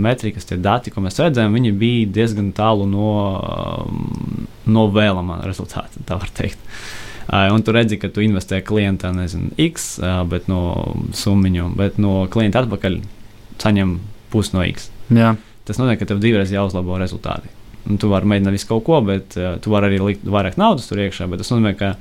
metrikas, 0.00 0.46
tie 0.48 0.56
dati, 0.64 0.88
ko 0.88 1.02
mēs 1.04 1.18
redzējām, 1.20 1.52
viņi 1.58 1.72
bija 1.76 2.06
diezgan 2.16 2.54
tālu 2.56 2.86
no, 2.88 3.10
um, 3.36 4.46
no 4.64 4.86
vēlamā 4.94 5.42
rezultāta, 5.44 6.00
tā 6.08 6.16
var 6.16 6.32
teikt. 6.36 6.62
Uh, 7.28 7.50
un 7.52 7.60
tu 7.60 7.74
redzi, 7.76 7.98
ka 8.00 8.08
tu 8.08 8.24
investē 8.24 8.62
klientā, 8.64 9.10
nezinu, 9.12 9.52
X, 9.60 9.90
uh, 10.00 10.22
bet 10.28 10.48
no 10.48 10.62
summiņu, 11.12 11.68
bet 11.76 12.00
no 12.00 12.22
klienta 12.32 12.64
atpakaļ 12.64 12.96
saņem 13.60 13.98
pusi 14.32 14.56
no 14.56 14.64
X. 14.64 14.88
Jā. 15.12 15.34
Tas 15.68 15.76
nozīmē, 15.76 15.98
ka 16.00 16.08
tev 16.08 16.24
divreiz 16.24 16.48
jāuzlabo 16.54 16.96
rezultāti. 16.96 17.52
Un 17.92 18.00
tu 18.00 18.08
vari 18.08 18.28
mēģināt 18.32 18.56
visu 18.56 18.70
kaut 18.70 18.86
ko, 18.88 19.02
bet 19.04 19.36
uh, 19.36 19.58
tu 19.60 19.72
vari 19.74 19.92
arī 19.92 20.00
likt 20.00 20.24
vairāk 20.24 20.56
naudas 20.60 20.88
tur 20.88 21.04
iekšā. 21.04 21.28
Tas 21.36 21.52
nozīmē, 21.52 21.76
ka 21.76 21.92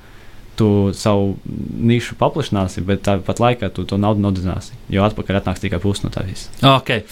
tu 0.57 0.69
savu 0.97 1.35
nišu 1.91 2.17
paplašināsi, 2.19 2.83
bet 2.87 3.05
tāpat 3.07 3.41
laikā 3.43 3.69
tu 3.73 3.85
to 3.87 3.99
naudu 4.01 4.23
nodedzināsi. 4.25 4.75
Jo 4.93 5.05
atpakaļ 5.07 5.41
atnāks 5.41 5.63
tikai 5.63 5.81
pusi 5.83 6.07
no 6.07 6.13
tā 6.13 6.25
visa. 6.27 6.49
Okay. 6.77 7.05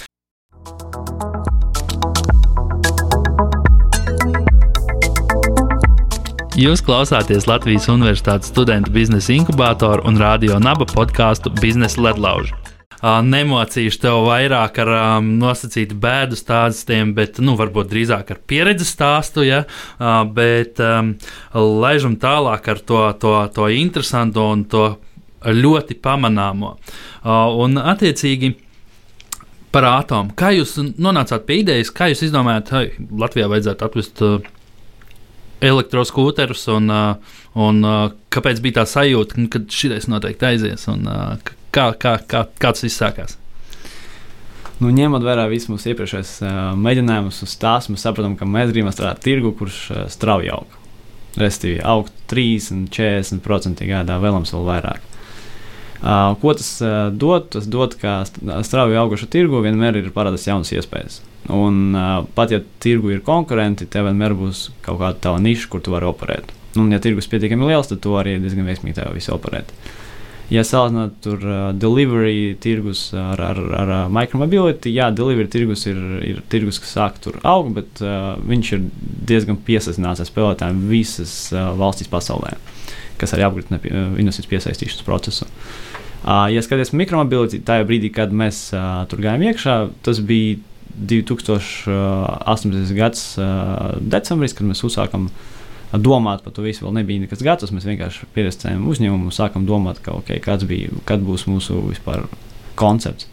Jūs 6.55 6.79
klausāties 6.87 7.49
Latvijas 7.51 7.89
Universitātes 7.91 8.47
studentu 8.53 8.93
biznesa 8.95 9.33
inkubatoru 9.35 10.05
un 10.07 10.15
radio 10.15 10.55
naba 10.55 10.87
podkāstu 10.87 11.51
Biznesa 11.59 11.99
ledlaužu. 11.99 12.64
Nemocīšu 13.03 13.99
tev 14.01 14.21
vairāk 14.25 14.79
ar 14.81 14.91
um, 14.95 15.33
nosacītu 15.41 15.97
bēdu 16.01 16.37
stāstiem, 16.39 17.11
bet 17.17 17.41
nu, 17.43 17.57
varbūt 17.59 17.91
drīzāk 17.91 18.31
ar 18.31 18.39
pieredzes 18.47 18.93
stāstu. 18.95 19.43
Ja? 19.45 19.63
Uh, 19.99 20.23
bet 20.25 20.79
um, 20.83 21.13
laižam 21.53 22.15
tālāk 22.21 22.69
ar 22.71 22.81
to, 22.81 23.01
to, 23.21 23.35
to 23.55 23.69
interesanto 23.75 24.47
un 24.53 24.63
to 24.71 24.87
ļoti 25.45 25.99
pamanāmo. 26.01 26.77
Uh, 27.21 27.51
un, 27.61 27.77
attiecīgi, 27.77 28.55
par 29.75 29.89
atomu. 29.91 30.31
Kā 30.39 30.53
jūs 30.55 30.77
nonācāt 30.79 31.43
pie 31.45 31.59
idejas, 31.65 31.91
kā 31.93 32.07
jūs 32.09 32.23
izdomājāt, 32.29 32.71
ka 32.71 33.09
Latvijā 33.25 33.51
vajadzētu 33.51 33.89
atvest 33.89 34.23
uh, 34.23 34.39
elektroskūterus, 35.65 36.65
un, 36.75 36.91
un 37.59 37.85
kāpēc 38.33 38.59
bija 38.63 38.81
tā 38.81 38.85
sajūta, 38.91 39.45
ka 39.51 39.61
šis 39.71 40.09
noteikti 40.11 40.49
aizies, 40.49 40.87
un 40.91 41.07
kā, 41.75 41.89
kā, 41.99 42.15
kā, 42.23 42.45
kā 42.55 42.71
tas 42.71 42.85
viss 42.85 43.01
sākās? 43.01 43.35
Nu, 44.81 44.89
ņemot 44.91 45.23
vērā 45.23 45.45
visus 45.47 45.69
mūsu 45.71 45.93
iepriekšējos 45.93 46.31
uh, 46.43 46.55
mēģinājumus 46.79 47.43
uz 47.45 47.53
tās, 47.61 47.87
mēs 47.91 48.03
saprotam, 48.03 48.35
ka 48.39 48.47
mēs 48.49 48.73
gribam 48.73 48.91
strādāt 48.91 49.23
tirgu, 49.23 49.53
kurš 49.55 49.77
uh, 49.93 50.01
strauji 50.11 50.51
aug. 50.51 50.79
Restīvi 51.39 51.79
augt 51.83 52.15
30, 52.31 52.89
40% 52.95 53.87
gadā, 53.87 54.17
vēlams 54.23 54.51
vēl 54.55 54.67
vairāk. 54.67 55.11
Uh, 56.05 56.35
ko 56.41 56.51
tas 56.53 56.73
uh, 56.83 57.07
dod? 57.15 57.47
Tas 57.55 57.69
dod, 57.71 57.95
ka 58.01 58.17
strauji 58.67 58.99
augušu 58.99 59.29
tirgu 59.31 59.63
vienmēr 59.63 60.01
ir 60.01 60.11
parādās 60.15 60.47
jaunas 60.47 60.73
iespējas. 60.75 61.21
Un, 61.55 61.95
uh, 61.95 62.27
pat 62.35 62.51
ja 62.51 62.59
tirgu 62.83 63.13
ir 63.15 63.23
konkurenti, 63.25 63.87
tev 63.87 64.09
vienmēr 64.09 64.35
būs 64.35 64.69
kaut 64.85 64.99
kāda 64.99 65.21
tava 65.29 65.39
niša, 65.43 65.69
kur 65.71 65.83
tu 65.85 65.95
vari 65.95 66.09
operēt. 66.09 66.51
Un, 66.75 66.91
ja 66.91 66.99
tirgus 66.99 67.29
ir 67.29 67.37
pietiekami 67.37 67.71
liels, 67.71 67.87
tad 67.87 68.03
tu 68.03 68.17
arī 68.19 68.35
diezgan 68.43 68.67
veiksmīgi 68.67 68.99
tev 68.99 69.15
visu 69.15 69.31
operēt. 69.37 69.71
Ja 70.53 70.61
salīdzinām 70.61 71.13
tur 71.25 71.41
uh, 71.41 71.71
delivery 71.73 72.53
tirgus 72.61 73.07
ar, 73.17 73.39
ar, 73.41 73.57
ar 73.79 73.89
uh, 73.89 74.01
micromobility, 74.13 74.91
jā, 74.93 75.07
delivery 75.15 75.49
tirgus 75.49 75.87
ir, 75.89 75.97
ir 76.21 76.43
tirgus, 76.51 76.77
kas 76.83 76.91
sāk 76.93 77.17
tur 77.23 77.39
augt, 77.41 77.71
bet 77.73 78.01
uh, 78.05 78.35
viņš 78.45 78.71
ir 78.77 78.83
diezgan 79.31 79.57
piesazināts 79.65 80.21
ar 80.21 80.29
spēlētājiem 80.29 80.83
visas 80.91 81.33
uh, 81.53 81.71
valstīs 81.79 82.11
pasaulē, 82.11 82.53
kas 83.21 83.33
arī 83.33 83.47
apgrūtina 83.47 83.81
uh, 83.81 84.13
investīciju 84.21 84.53
piesaistīšanas 84.53 85.07
procesu. 85.07 85.49
Uh, 86.25 86.45
ja 86.53 86.61
skaties 86.65 86.93
mikromobility, 86.93 87.63
tajā 87.65 87.83
brīdī, 87.89 88.13
kad 88.13 88.29
mēs 88.29 88.69
uh, 88.77 89.01
tur 89.09 89.25
gājām 89.25 89.41
iekšā, 89.49 89.75
tas 90.05 90.21
bija 90.29 90.61
2018. 90.95 92.93
gada 92.95 93.97
decembris, 93.99 94.53
kad 94.55 94.69
mēs 94.69 94.85
uzsākām 94.87 95.27
domāt 96.01 96.43
par 96.45 96.53
to 96.55 96.65
visu, 96.65 96.85
vēl 96.85 96.97
nebija 96.99 97.25
nekas 97.25 97.43
gatavs. 97.45 97.73
Mēs 97.75 97.87
vienkārši 97.87 98.27
pieredzējām 98.35 98.87
uzņēmumu 98.91 99.29
un 99.29 99.35
sākām 99.35 99.67
domāt, 99.67 100.01
ka, 100.05 100.15
okay, 100.19 100.41
kāds 100.43 100.67
bija, 100.69 100.91
kad 101.09 101.23
būs 101.25 101.47
mūsu 101.49 101.79
vispār 101.89 102.25
koncepts. 102.79 103.29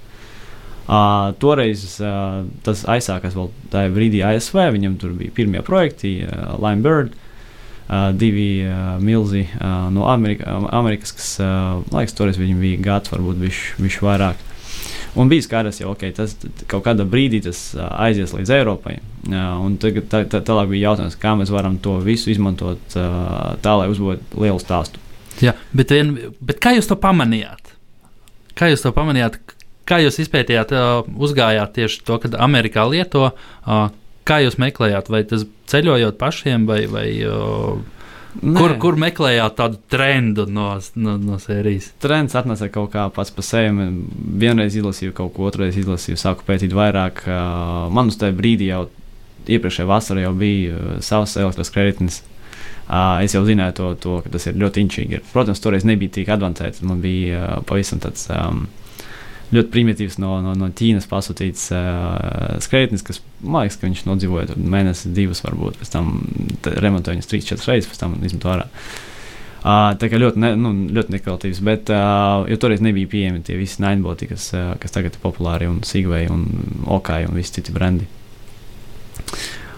Uh, 0.83 1.31
toreiz 1.39 1.85
uh, 2.03 2.43
tas 2.67 2.83
aizsākās 2.91 3.37
vēl 3.39 3.53
tajā 3.73 3.91
brīdī 3.95 4.23
ASV. 4.27 4.65
Viņam 4.75 4.97
tur 5.01 5.15
bija 5.17 5.35
pirmie 5.35 5.63
projekti, 5.65 6.17
uh, 6.27 6.57
Lime 6.59 6.83
Bird, 6.83 7.15
uh, 7.15 8.11
divi 8.19 8.65
uh, 8.67 8.97
milzi 9.01 9.45
uh, 9.47 9.87
no 9.95 10.09
Amerika, 10.11 10.59
Amerikas, 10.75 11.15
kas, 11.17 11.29
uh, 11.41 11.79
liekas, 11.95 12.17
toreiz 12.19 12.41
viņam 12.41 12.65
bija 12.67 12.83
gads, 12.83 13.15
varbūt 13.15 13.45
viņš 13.79 14.01
vairāk. 14.03 14.43
Un 15.19 15.29
bija 15.29 15.45
skaidrs, 15.45 15.83
ka 15.83 15.91
okay, 15.91 16.13
tas 16.17 16.35
kaut 16.71 16.85
kādā 16.87 17.05
brīdī 17.09 17.43
tas 17.45 17.61
aizies 17.77 18.33
līdz 18.37 18.53
Eiropai. 18.57 18.99
Un 19.29 19.77
tagad 19.83 20.09
tā, 20.13 20.23
tā, 20.31 20.41
tālāk 20.45 20.71
bija 20.73 20.91
jautājums, 20.91 21.19
kā 21.21 21.35
mēs 21.39 21.53
varam 21.53 21.77
to 21.83 21.99
visu 22.05 22.33
izmantot 22.33 22.97
tā, 22.97 23.75
lai 23.79 23.91
uzbūvētu 23.93 24.43
lielu 24.43 24.63
stāstu. 24.63 25.03
Jā, 25.43 25.55
bet, 25.77 25.93
vien, 25.93 26.15
bet 26.45 26.61
kā 26.63 26.75
jūs 26.77 26.89
to 26.91 26.97
pamanījāt? 27.01 27.75
Kā 28.59 28.69
jūs 28.73 28.85
to 28.85 28.93
pamanījāt? 28.97 29.39
Kā 29.89 29.99
jūs 30.03 30.21
izpētījāt, 30.23 30.73
uzgājāt 31.13 31.75
tieši 31.77 32.05
to, 32.07 32.19
kad 32.23 32.37
Amerikā 32.41 32.85
lieto? 32.89 33.33
Kā 34.29 34.39
jūs 34.45 34.59
meklējāt, 34.63 35.09
vai 35.11 35.25
tas 35.27 35.45
ceļojot 35.73 36.21
pašiem, 36.21 36.69
vai, 36.69 36.85
vai 36.91 37.09
Nē. 38.41 38.55
Kur, 38.57 38.73
kur 38.81 38.97
meklējāt 38.97 39.59
tādu 39.59 39.79
trendu 39.93 40.47
no, 40.49 40.71
no, 40.97 41.19
no 41.21 41.37
sērijas? 41.41 41.91
Trends 42.01 42.37
atnesa 42.39 42.71
kaut 42.73 42.95
kā 42.95 43.05
pats 43.13 43.33
par 43.35 43.45
sevi. 43.45 43.91
Vienreiz 44.41 44.77
izlasīju 44.79 45.13
kaut 45.19 45.35
ko, 45.37 45.51
otrreiz 45.51 45.77
izlasīju, 45.77 46.17
sāku 46.21 46.47
pētīt 46.49 46.73
vairāk. 46.77 47.27
Man 47.93 48.09
uz 48.09 48.17
tajā 48.21 48.33
brīdī 48.39 48.71
jau 48.71 48.87
iepriekšējā 49.53 49.89
vasarā 49.89 50.25
jau 50.25 50.33
bija 50.39 51.01
savs 51.05 51.37
elektroskreditnis. 51.37 52.23
Es 53.23 53.37
jau 53.37 53.45
zināju 53.45 53.77
to, 53.77 53.91
to, 54.01 54.15
ka 54.25 54.33
tas 54.33 54.49
ir 54.49 54.57
ļoti 54.61 54.87
inčīgi. 54.87 55.21
Protams, 55.33 55.61
toreiz 55.63 55.85
nebija 55.89 56.17
tik 56.17 56.33
avansēts. 56.33 56.83
Man 56.89 57.05
bija 57.05 57.59
pavisam 57.69 58.01
tāds. 58.03 58.31
Um, 58.33 58.65
ļoti 59.53 59.71
primitīvs 59.73 60.19
no, 60.23 60.39
no, 60.45 60.55
no 60.57 60.69
Ķīnas 60.73 61.09
pasūtīts 61.11 61.69
uh, 61.77 62.59
skrejtnis, 62.65 63.05
kas 63.05 63.21
man 63.41 63.67
liekas, 63.67 63.79
ka 63.79 63.89
viņš 63.89 64.05
nodzīvoja 64.09 64.57
mēnesi, 64.57 65.13
divas 65.17 65.43
varbūt, 65.45 65.79
pēc 65.81 65.93
tam 65.93 66.13
remontēja 66.65 67.19
viņas 67.19 67.31
trīs, 67.31 67.49
četras 67.49 67.69
reizes, 67.69 67.91
pēc 67.91 68.01
tam 68.01 68.17
izmanto 68.25 68.53
ārā. 68.55 68.67
Uh, 69.63 69.93
tā 70.01 70.09
kā 70.11 70.19
ļoti, 70.19 70.41
ne, 70.43 70.55
nu, 70.59 70.73
ļoti 70.91 71.15
nekvalitatīvs, 71.15 71.63
bet 71.69 71.93
uh, 71.95 72.49
jo 72.51 72.59
toreiz 72.59 72.83
nebija 72.83 73.11
pieejami 73.13 73.45
tie 73.47 73.61
visi 73.61 73.85
nainboti, 73.85 74.27
kas, 74.33 74.49
uh, 74.57 74.73
kas 74.83 74.97
tagad 74.97 75.15
ir 75.15 75.23
populāri, 75.23 75.69
un 75.71 75.85
Sigvei, 75.87 76.25
un 76.33 76.49
Okai, 76.91 77.23
un 77.29 77.39
visi 77.39 77.61
citi 77.61 77.77
brendi. 77.77 78.09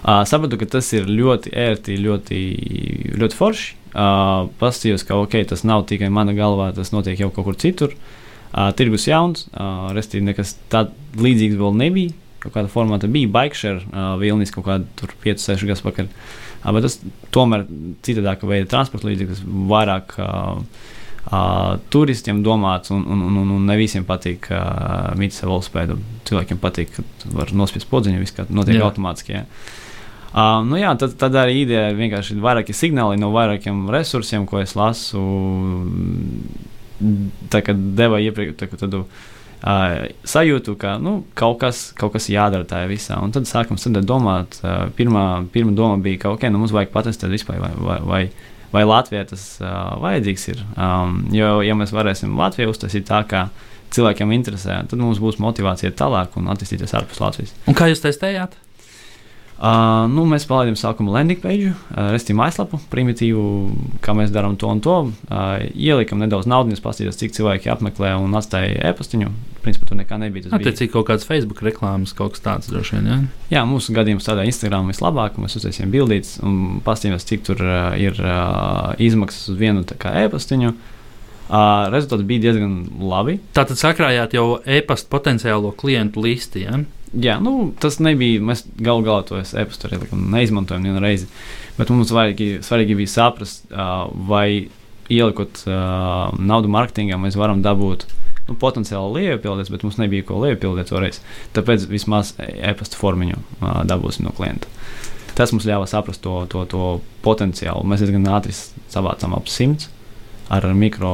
Uh, 0.04 0.22
sapratu, 0.28 0.56
ka 0.60 0.70
tas 0.78 0.88
ir 0.94 1.10
ļoti 1.10 1.52
ērti, 1.52 1.98
ļoti, 2.00 2.40
ļoti 3.20 3.36
forši. 3.36 3.72
Uh, 3.94 4.48
Pastījos, 4.60 5.04
ka 5.06 5.18
okay, 5.20 5.44
tas 5.48 5.66
nav 5.66 5.84
tikai 5.90 6.08
mana 6.12 6.32
galvā, 6.36 6.70
tas 6.76 6.92
notiek 6.94 7.20
jau 7.20 7.28
kaut 7.34 7.50
kur 7.50 7.58
citur. 7.60 7.92
Uh, 7.92 8.23
Uh, 8.54 8.68
tirgus 8.78 9.08
jauns, 9.08 9.49
uh, 9.50 9.88
restīvi 9.96 10.28
nekas 10.28 10.52
tāds 10.70 10.94
līdzīgs 11.18 11.58
vēl 11.58 11.75
nebija. 11.75 12.14
Kaut 12.44 12.52
kāda 12.54 12.70
formāta 12.70 13.08
bija 13.11 13.30
Bikeshare, 13.34 13.80
uh, 13.88 14.12
Vilnis 14.20 14.52
kaut 14.54 14.68
kādā 14.68 15.08
5-6 15.25 15.64
gadus 15.66 15.82
pakaļ. 15.82 16.11
Uh, 16.62 16.68
bet 16.76 16.87
tas 16.87 17.00
tomēr 17.34 17.64
citādāka 18.06 18.46
veida 18.46 18.68
transporta 18.70 19.08
līdzeklis, 19.08 19.40
vairāk 19.73 20.14
uh, 20.23 20.61
uh, 21.32 21.73
turistiem 21.90 22.44
domāts, 22.46 22.92
un, 22.94 23.02
un, 23.11 23.25
un, 23.30 23.50
un 23.56 23.64
ne 23.66 23.78
visiem 23.80 24.06
patīk 24.06 24.46
uh, 24.52 25.11
mītnes 25.18 25.42
velospēdu. 25.42 25.99
Cilvēkiem 26.30 26.61
patīk, 26.62 26.94
ka 26.94 27.34
var 27.34 27.50
nospiest 27.58 27.90
podziņu, 27.90 28.20
viss 28.23 28.37
kā 28.37 28.46
notiek 28.54 28.78
jā. 28.78 28.84
automātiski. 28.87 29.40
Jā. 29.40 29.49
Uh, 30.34 30.61
nu 30.66 30.78
jā, 30.78 30.94
tad, 30.99 31.18
tad 31.18 31.34
arī 31.42 31.64
ideja 31.64 31.90
ir 31.90 31.99
vienkārši 31.99 32.38
vairāki 32.42 32.75
signāli 32.75 33.18
no 33.18 33.34
vairākiem 33.34 33.88
resursiem, 33.94 34.46
ko 34.50 34.62
es 34.62 34.78
lasu 34.78 35.26
deva 37.00 38.20
iepriekš 38.22 38.78
tādu 38.80 39.04
uh, 39.04 40.06
sajūtu, 40.28 40.76
ka 40.80 40.96
nu, 41.02 41.18
kaut, 41.38 41.58
kas, 41.62 41.86
kaut 41.98 42.14
kas 42.14 42.28
jādara 42.32 42.66
tajā 42.68 42.88
visā. 42.90 43.18
Un 43.22 43.34
tad 43.34 43.48
sākam 43.50 43.78
domāt, 44.04 44.60
uh, 44.62 44.88
pirmā, 44.96 45.44
pirmā 45.52 45.74
doma 45.74 46.00
bija, 46.02 46.24
ka 46.24 46.34
okay, 46.34 46.52
nu, 46.52 46.62
mums 46.62 46.74
vajag 46.74 46.92
patestēt 46.94 47.32
vispār, 47.34 47.60
vai, 47.62 47.72
vai, 47.78 48.00
vai, 48.04 48.22
vai 48.72 48.84
Latvijā 48.84 49.24
tas 49.30 49.46
uh, 49.62 49.96
vajadzīgs 50.02 50.48
ir. 50.52 50.64
Um, 50.76 51.24
jo, 51.34 51.60
ja 51.64 51.76
mēs 51.78 51.94
varēsim 51.94 52.36
Latviju 52.38 52.74
uztaisīt 52.74 53.08
tā, 53.10 53.24
kā 53.28 53.48
cilvēkiem 53.94 54.34
interesē, 54.34 54.82
tad 54.90 55.00
mums 55.00 55.20
būs 55.22 55.40
motivācija 55.42 55.94
tālāk 55.94 56.38
un 56.40 56.50
attīstīties 56.52 56.94
ārpus 56.98 57.22
Latvijas. 57.22 57.54
Un 57.70 57.78
kā 57.78 57.88
jūs 57.90 58.02
testējāt? 58.02 58.56
Uh, 59.54 60.08
nu, 60.11 60.25
mēs 60.26 60.49
palaidām 60.50 60.75
sākuma 60.75 61.12
landing 61.14 61.38
page, 61.38 61.70
uh, 61.70 62.08
restīm 62.11 62.40
aizlapu, 62.42 62.80
primitīvu, 62.90 63.42
kā 64.02 64.11
mēs 64.18 64.32
darām 64.34 64.56
to 64.58 64.66
un 64.66 64.80
to. 64.82 64.96
Uh, 65.28 65.62
ielikam 65.78 66.18
nedaudz 66.18 66.49
naudas, 66.50 66.82
paskatījās, 66.82 67.20
cik 67.20 67.37
cilvēki 67.37 67.70
apmeklē 67.70 68.16
un 68.18 68.34
atstāja 68.34 68.90
e-pastiņu. 68.90 69.30
Principā 69.62 69.87
tur 69.88 70.00
nekā 70.00 70.18
nebija. 70.20 70.50
Tas 70.50 70.58
bija 70.82 70.90
kaut 70.92 71.06
kāds 71.08 71.28
Facebook 71.28 71.62
reklāmas, 71.64 72.12
kaut 72.18 72.34
kas 72.34 72.42
tāds 72.44 72.73
droši 72.73 72.99
vien. 72.99 73.06
Ja? 73.06 73.20
Jā, 73.54 73.62
mūsu 73.68 73.94
gadījumā 73.94 74.26
tādā 74.26 74.42
Instagram 74.49 74.90
vislabāk. 74.90 75.38
Mēs 75.40 75.54
uztaisījām 75.61 75.94
bildītas 75.94 76.34
un 76.42 76.82
paskatījāmies, 76.84 77.28
cik 77.30 77.46
tur 77.46 77.62
uh, 77.62 77.94
ir 77.94 78.18
uh, 78.18 78.90
izmaksas 78.99 79.54
uz 79.54 79.62
vienu 79.62 79.87
e-pastiņu. 79.87 80.75
Uh, 81.44 81.87
rezultāts 81.94 82.26
bija 82.26 82.49
diezgan 82.49 82.76
labi. 83.06 83.38
Tātad 83.54 83.78
sakrājāt 83.78 84.34
jau 84.34 84.58
e-pasta 84.66 85.14
potenciālo 85.14 85.70
klientu 85.78 86.26
listi. 86.26 86.66
Ja? 86.66 86.82
Jā, 87.21 87.37
nu, 87.42 87.73
tas 87.80 88.00
nebija. 88.02 88.42
Mēs 88.44 88.64
galu 88.78 89.04
galā 89.06 89.25
to 89.28 89.40
e-pastu 89.40 89.88
arī 89.88 90.00
neizmantojam 90.12 90.87
vienu 90.87 91.02
reizi. 91.02 91.28
Bet 91.78 91.90
mums 91.90 92.11
svarīgi, 92.11 92.59
svarīgi 92.66 92.99
bija 92.99 93.12
saprast, 93.12 93.66
uh, 93.73 94.06
vai 94.28 94.68
ielikot 95.12 95.64
uh, 95.68 96.35
naudu 96.38 96.71
mārketingā, 96.73 97.18
mēs 97.21 97.38
varam 97.38 97.62
dabūt 97.64 98.06
nu, 98.49 98.56
potenciāli 98.61 99.25
liepildīts, 99.25 99.73
bet 99.73 99.85
mums 99.87 99.99
nebija 100.00 100.26
ko 100.28 100.40
liepildīt 100.44 100.92
toreiz. 100.92 101.21
Tāpēc 101.56 101.88
vismaz 101.90 102.35
e-pasta 102.38 103.00
formiņu 103.00 103.40
uh, 103.40 103.83
dabūsim 103.88 104.28
no 104.28 104.35
klienta. 104.37 104.71
Tas 105.35 105.50
mums 105.50 105.66
ļāva 105.66 105.88
saprast 105.90 106.23
to, 106.23 106.44
to, 106.50 106.62
to 106.71 106.85
potenciālu. 107.25 107.83
Mēs 107.90 108.04
diezgan 108.04 108.30
ātri 108.30 108.54
savācām 108.54 109.35
ap 109.35 109.50
simts 109.50 109.90
ar 110.52 110.66
mikro 110.76 111.11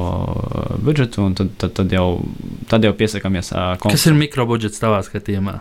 budžetu, 0.82 1.22
un 1.22 1.36
tad, 1.38 1.52
tad, 1.56 1.72
tad, 1.78 1.92
jau, 1.94 2.20
tad 2.68 2.84
jau 2.84 2.92
piesakāmies. 2.98 3.52
Uh, 3.54 3.76
Kas 3.80 4.06
ir 4.10 4.16
mikro 4.18 4.44
budžets 4.50 4.82
tavā 4.82 4.98
skatījumā? 5.06 5.60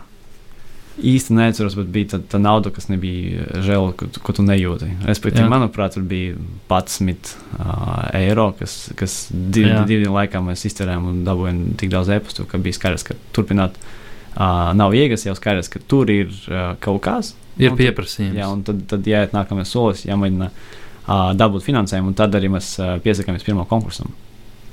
Īsti 0.98 1.34
neatceros, 1.36 1.76
bet 1.78 1.88
bija 1.92 2.14
tā, 2.14 2.20
tā 2.32 2.40
nauda, 2.42 2.72
kas 2.74 2.88
nebija 2.90 3.60
žēl, 3.64 3.92
ko, 3.98 4.08
ko 4.24 4.34
tu 4.36 4.44
nejūti. 4.44 4.88
Respektīvi, 5.08 5.46
manuprāt, 5.50 5.94
tur 5.96 6.04
bija 6.08 6.34
11 6.70 7.30
uh, 7.30 8.10
eiro, 8.16 8.50
kas, 8.58 8.76
kas 8.98 9.16
div, 9.30 9.70
divu 9.88 10.12
laikā 10.14 10.42
mēs 10.44 10.66
izterējām 10.68 11.08
un 11.12 11.22
dabūjām 11.26 11.62
tik 11.80 11.92
daudz 11.94 12.12
e-pastu, 12.16 12.46
ka 12.50 12.60
bija 12.62 12.76
skaidrs, 12.76 13.06
ka 13.06 13.16
turpināt 13.36 13.78
uh, 13.80 14.70
nav 14.76 14.96
iegas, 14.98 15.26
jau 15.28 15.36
skaidrs, 15.38 15.70
ka 15.72 15.82
tur 15.90 16.10
ir 16.12 16.32
uh, 16.50 16.74
kaut 16.82 17.02
kas. 17.06 17.34
Ir 17.60 17.74
pieprasījums. 17.76 18.38
Jā, 18.38 18.48
un 18.52 18.64
tad, 18.66 18.84
tad 18.90 19.06
jāiet 19.08 19.36
nākamais 19.36 19.70
solis, 19.70 20.06
jāmēģina 20.08 20.50
uh, 20.50 21.30
dabūt 21.38 21.66
finansējumu, 21.66 22.12
un 22.12 22.18
tad 22.18 22.36
arī 22.38 22.52
mēs 22.52 22.74
uh, 22.80 22.96
piesakāmies 23.04 23.46
pirmā 23.46 23.66
konkursam. 23.70 24.12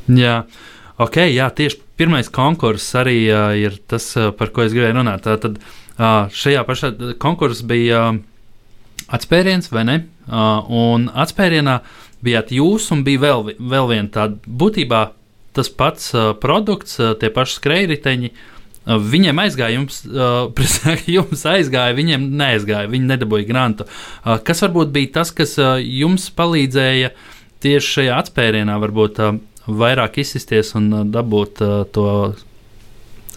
Jā. 0.07 0.41
Ok, 1.03 1.19
jā, 1.29 1.45
tieši 1.53 1.83
pirmais 1.99 2.29
konkurss 2.33 2.95
arī 2.97 3.19
uh, 3.29 3.51
ir 3.59 3.75
tas, 3.89 4.07
uh, 4.17 4.31
par 4.33 4.49
ko 4.55 4.63
es 4.63 4.73
gribēju 4.73 4.95
runāt. 4.97 5.25
Tā, 5.27 5.35
tad, 5.41 5.59
uh, 5.59 5.83
Šajā 5.97 6.63
pašā 6.67 6.91
konkursā 7.21 7.65
bija 7.67 8.01
atspēriens, 9.13 9.71
vai 9.73 9.85
ne? 9.87 9.97
Un 10.27 11.07
atspērienā 11.09 11.79
bijāt 12.25 12.51
jūs 12.53 12.91
un 12.93 13.03
bija 13.07 13.23
vēl, 13.23 13.55
vēl 13.57 13.89
viena 13.93 14.11
tāda 14.13 14.37
būtībā 14.45 15.01
tas 15.57 15.71
pats 15.73 16.11
produkts, 16.41 16.99
tie 17.21 17.31
paši 17.33 17.57
skrejriteņi. 17.57 18.31
Viņiem 18.87 19.41
aizgāja, 19.43 19.75
jums, 19.75 20.03
jums 21.17 21.45
aizgāja, 21.49 21.95
viņiem 21.97 22.29
neaizgāja, 22.39 22.91
viņi 22.91 23.09
nedabūja 23.09 23.47
grantu. 23.49 23.87
Kas 24.47 24.63
varbūt 24.63 24.93
bija 24.95 25.17
tas, 25.19 25.33
kas 25.35 25.57
jums 25.81 26.29
palīdzēja 26.37 27.11
tieši 27.65 27.93
šajā 27.97 28.19
atspērienā, 28.21 28.77
varbūt 28.79 29.19
vairāk 29.67 30.21
izsisties 30.23 30.71
un 30.79 31.09
dabūt 31.11 31.63
to 31.95 32.07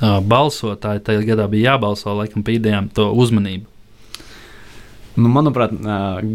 balsotāji 0.00 1.04
tajā 1.06 1.26
gadā 1.32 1.48
bija 1.52 1.74
jābalso, 1.74 2.14
laikam, 2.16 2.44
pie 2.46 2.58
idejām 2.58 2.88
to 2.94 3.10
uzmanību. 3.12 3.66
Nu, 5.20 5.28
manuprāt, 5.28 5.72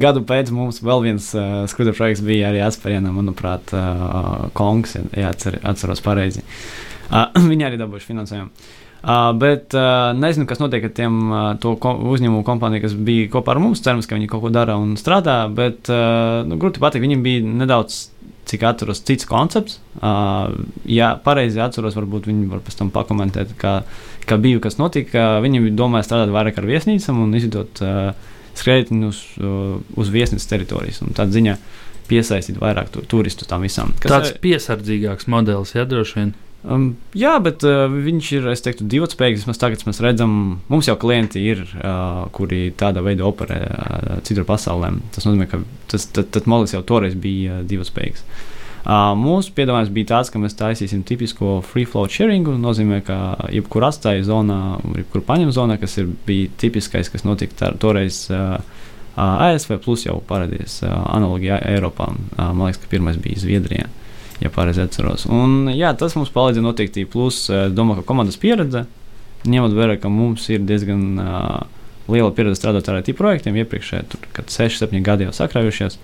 gadu 0.02 0.22
pēc 0.28 0.52
mums 0.54 0.82
vēl 0.84 1.06
viens 1.06 1.30
uh, 1.34 1.64
skudra 1.72 1.94
projekts 1.96 2.22
bija 2.26 2.50
arī 2.52 2.60
atspērienā, 2.66 3.10
manuprāt, 3.16 3.72
uh, 3.74 4.50
Kongs, 4.54 4.98
ja 5.16 5.32
atcer, 5.32 5.58
atceros 5.64 6.04
pareizi. 6.06 6.44
Uh, 7.08 7.32
viņi 7.52 7.70
arī 7.70 7.80
dabūjuši 7.82 8.12
finansējumu. 8.12 8.52
Uh, 9.06 9.30
bet 9.38 9.74
uh, 9.78 10.12
nezinu, 10.18 10.48
kas 10.50 10.58
notiek 10.58 10.88
ar 10.88 10.94
tiem 10.98 11.18
uh, 11.30 11.66
ko, 11.82 11.92
uzņēmumu 12.10 12.42
kompāniju, 12.46 12.84
kas 12.88 12.96
bija 13.08 13.30
kopā 13.36 13.54
ar 13.54 13.62
mums. 13.62 13.84
Cerams, 13.86 14.10
ka 14.10 14.18
viņi 14.18 14.30
kaut 14.32 14.42
ko 14.48 14.50
dara 14.54 14.80
un 14.82 14.96
strādā, 14.98 15.44
bet 15.54 15.92
uh, 15.94 16.42
nu, 16.50 16.58
grūti 16.62 16.82
pateikt, 16.82 17.06
viņiem 17.06 17.22
bija 17.26 17.44
nedaudz 17.64 18.00
cik 18.50 18.66
atceros, 18.70 19.02
cits 19.06 19.28
koncepts. 19.30 19.80
Uh, 19.98 20.54
ja 20.90 21.14
pareizi 21.24 21.62
atceros, 21.64 21.98
varbūt 21.98 22.30
viņi 22.30 22.50
var 22.52 22.62
pēc 22.66 22.80
tam 22.80 22.92
pakomentēt, 22.94 23.56
kā, 23.62 23.80
kā 24.30 24.38
bija, 24.42 24.62
kas 24.64 24.80
notika. 24.82 25.36
Viņi 25.46 25.74
domāja 25.78 26.10
strādāt 26.10 26.34
vairāk 26.36 26.62
ar 26.62 26.70
viesnīcām 26.70 27.24
un 27.26 27.36
izdot 27.38 27.82
uh, 27.86 28.14
skrējienu 28.56 29.12
uz, 29.12 29.24
uh, 29.42 29.76
uz 29.98 30.14
viesnīcas 30.14 30.50
teritorijas. 30.52 31.02
Tādā 31.18 31.36
ziņā 31.36 31.58
piesaistīt 32.10 32.60
vairāk 32.62 32.92
tu, 32.94 33.04
turistu 33.10 33.48
tam 33.50 33.66
visam. 33.66 33.94
Tāds 34.04 34.36
ir 34.36 34.42
piesardzīgāks 34.44 35.30
modelis, 35.32 35.74
ja 35.78 35.88
droši 35.90 36.20
vien. 36.20 36.36
Um, 36.66 36.86
jā, 37.14 37.36
bet 37.46 37.62
uh, 37.68 37.86
viņš 37.92 38.28
ir, 38.40 38.48
es 38.50 38.64
teiktu, 38.66 38.88
divspējīgs. 38.90 39.44
Vismaz 39.44 39.60
tagad 39.62 39.84
mēs 39.86 40.02
redzam, 40.02 40.32
mums 40.72 40.90
jau 40.90 40.96
klienti 40.98 41.44
ir, 41.52 41.62
uh, 41.78 42.26
kuri 42.34 42.72
tādā 42.78 43.04
veidā 43.06 43.26
operē 43.28 43.60
uh, 43.66 44.14
citur 44.26 44.48
pasaulē. 44.50 44.96
Tas 45.14 45.28
nozīmē, 45.28 45.46
ka 45.52 45.62
tas 45.92 46.08
tad, 46.16 46.32
tad 46.34 46.50
modelis 46.50 46.74
jau 46.74 46.82
toreiz 46.88 47.18
bija 47.22 47.60
uh, 47.60 47.66
divspējīgs. 47.70 48.26
Uh, 48.86 49.14
mūsu 49.18 49.54
piedāvājums 49.58 49.92
bija 49.94 50.12
tāds, 50.14 50.32
ka 50.34 50.42
mēs 50.42 50.58
taisīsim 50.58 51.04
tipisko 51.06 51.60
free 51.66 51.86
flow 51.90 52.10
sharingu. 52.10 52.56
Tas 52.56 52.64
nozīmē, 52.64 53.02
ka 53.06 53.20
jebkurā 53.54 53.92
atstāja 53.94 54.26
zonā, 54.26 54.80
jebkurā 55.04 55.26
paņem 55.28 55.52
zonā, 55.54 55.78
kas 55.82 56.00
ir, 56.02 56.10
bija 56.26 56.50
tipiskais, 56.62 57.12
kas 57.14 57.28
notika 57.28 57.76
toreiz. 57.82 58.26
Uh, 58.34 58.58
ASV 59.16 59.78
plus 59.80 60.02
jau 60.04 60.18
parādījās 60.28 60.82
uh, 60.84 60.92
analoģija 61.14 61.62
Eiropā. 61.70 62.10
Uh, 62.12 62.50
man 62.50 62.66
liekas, 62.68 62.82
ka 62.82 62.90
pirmais 62.92 63.22
bija 63.22 63.40
Zviedrijā. 63.46 63.86
Uh, 63.86 64.02
ja 64.46 64.54
pareizi 64.54 64.84
atceros. 64.86 65.26
Un, 65.32 65.72
jā, 65.74 65.92
tas 65.98 66.16
mums 66.18 66.32
palīdz 66.34 66.62
noteikti. 66.64 67.08
Plus, 67.10 67.46
es 67.50 67.74
domāju, 67.76 68.04
ka 68.04 68.12
komandas 68.12 68.40
pieredze, 68.42 68.86
ņemot 69.46 69.76
vērā, 69.78 69.98
ka 70.02 70.12
mums 70.12 70.48
ir 70.54 70.64
diezgan 70.66 71.22
uh, 71.22 71.66
liela 72.12 72.32
pieredze 72.36 72.60
strādāt 72.60 72.90
ar 72.90 73.02
IT 73.02 73.16
projektiem, 73.18 73.58
iepriekšējā, 73.64 74.06
tur, 74.12 74.26
kad 74.36 74.54
6, 74.54 74.86
7 74.86 75.04
gadi 75.06 75.28
jau 75.28 75.36
sakrājušies, 75.36 76.00